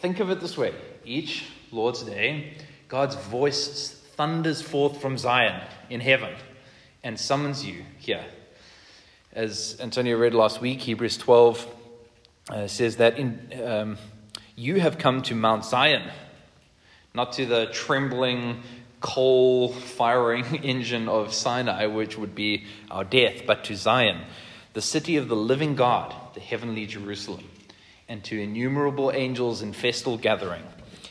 think 0.00 0.20
of 0.20 0.30
it 0.30 0.40
this 0.40 0.56
way 0.58 0.74
each 1.04 1.44
Lord's 1.70 2.02
Day, 2.02 2.54
God's 2.88 3.14
voice 3.14 3.90
thunders 4.16 4.60
forth 4.60 5.00
from 5.00 5.16
Zion 5.16 5.62
in 5.90 6.00
heaven 6.00 6.34
and 7.04 7.18
summons 7.18 7.64
you 7.64 7.84
here 7.98 8.24
as 9.32 9.76
Antonio 9.80 10.16
read 10.16 10.34
last 10.34 10.60
week, 10.60 10.80
Hebrews 10.80 11.18
12 11.18 11.66
uh, 12.50 12.66
says 12.66 12.96
that 12.96 13.18
in, 13.18 13.52
um, 13.62 13.98
you 14.56 14.80
have 14.80 14.96
come 14.96 15.22
to 15.22 15.34
Mount 15.34 15.64
Zion, 15.64 16.10
not 17.14 17.34
to 17.34 17.44
the 17.44 17.66
trembling, 17.66 18.62
coal 19.00 19.72
firing 19.72 20.44
engine 20.64 21.08
of 21.08 21.34
Sinai, 21.34 21.86
which 21.86 22.16
would 22.16 22.34
be 22.34 22.64
our 22.90 23.04
death, 23.04 23.42
but 23.46 23.64
to 23.64 23.76
Zion, 23.76 24.22
the 24.72 24.80
city 24.80 25.16
of 25.16 25.28
the 25.28 25.36
living 25.36 25.74
God, 25.74 26.14
the 26.34 26.40
heavenly 26.40 26.86
Jerusalem, 26.86 27.44
and 28.08 28.24
to 28.24 28.40
innumerable 28.40 29.12
angels 29.12 29.60
in 29.60 29.74
festal 29.74 30.16
gathering, 30.16 30.64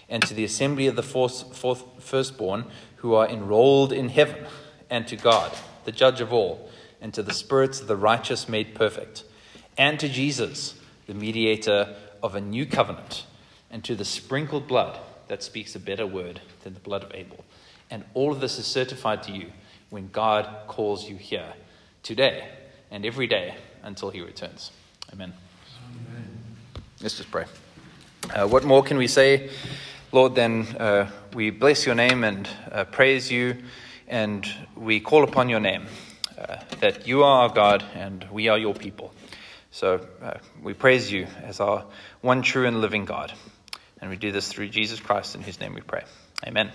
and 0.10 0.24
to 0.24 0.34
the 0.34 0.44
assembly 0.44 0.88
of 0.88 0.96
the 0.96 1.04
fourth, 1.04 1.56
fourth, 1.56 1.84
firstborn 2.00 2.66
who 2.98 3.14
are 3.14 3.28
enrolled 3.28 3.94
in 3.94 4.10
heaven, 4.10 4.44
and 4.90 5.08
to 5.08 5.16
God, 5.16 5.56
the 5.86 5.92
judge 5.92 6.20
of 6.20 6.34
all 6.34 6.68
and 7.02 7.14
to 7.14 7.24
the 7.24 7.34
spirits 7.34 7.82
of 7.82 7.88
the 7.88 7.96
righteous 7.96 8.50
made 8.50 8.76
perfect, 8.76 9.24
and 9.78 10.00
to 10.00 10.10
Jesus, 10.10 10.76
the 11.06 11.14
mediator 11.14 11.96
of 12.24 12.36
a 12.36 12.42
new 12.42 12.66
covenant, 12.66 13.26
and 13.70 13.84
to 13.84 13.96
the 13.96 14.06
sprinkled 14.06 14.68
blood 14.68 15.00
that 15.28 15.44
speaks 15.44 15.76
a 15.76 15.80
better 15.80 16.08
word 16.08 16.42
than 16.64 16.74
the 16.74 16.80
blood 16.80 17.04
of 17.04 17.12
Abel. 17.14 17.44
And 17.90 18.04
all 18.14 18.32
of 18.32 18.40
this 18.40 18.58
is 18.58 18.66
certified 18.66 19.24
to 19.24 19.32
you 19.32 19.52
when 19.90 20.10
God 20.10 20.68
calls 20.68 21.08
you 21.08 21.16
here 21.16 21.54
today 22.04 22.50
and 22.92 23.06
every 23.06 23.28
day 23.28 23.56
until 23.84 24.10
he 24.10 24.22
returns. 24.22 24.72
Amen. 25.14 25.34
Amen. 25.86 26.28
Let's 27.02 27.18
just 27.18 27.32
pray. 27.32 27.46
Uh, 28.34 28.48
what 28.48 28.64
more 28.64 28.84
can 28.84 28.98
we 28.98 29.08
say, 29.08 29.50
Lord, 30.12 30.36
than 30.36 30.64
uh, 30.78 31.10
we 31.34 31.50
bless 31.50 31.86
your 31.86 31.96
name 31.96 32.24
and 32.24 32.50
uh, 32.72 32.84
praise 32.86 33.32
you, 33.32 33.58
and 34.08 34.46
we 34.76 35.00
call 35.00 35.24
upon 35.24 35.48
your 35.48 35.60
name 35.60 35.86
uh, 36.38 36.58
that 36.82 37.08
you 37.08 37.24
are 37.24 37.44
our 37.44 37.54
God 37.54 37.84
and 37.96 38.26
we 38.32 38.48
are 38.48 38.58
your 38.58 38.74
people. 38.74 39.14
So 39.72 40.06
uh, 40.22 40.38
we 40.62 40.74
praise 40.74 41.12
you 41.12 41.28
as 41.44 41.60
our 41.60 41.86
one 42.22 42.42
true 42.42 42.66
and 42.66 42.82
living 42.82 43.06
God. 43.06 43.34
And 44.00 44.10
we 44.10 44.16
do 44.16 44.32
this 44.32 44.48
through 44.48 44.70
Jesus 44.70 45.00
Christ, 45.00 45.36
in 45.36 45.42
whose 45.42 45.60
name 45.60 45.74
we 45.74 45.82
pray. 45.82 46.04
Amen. 46.46 46.72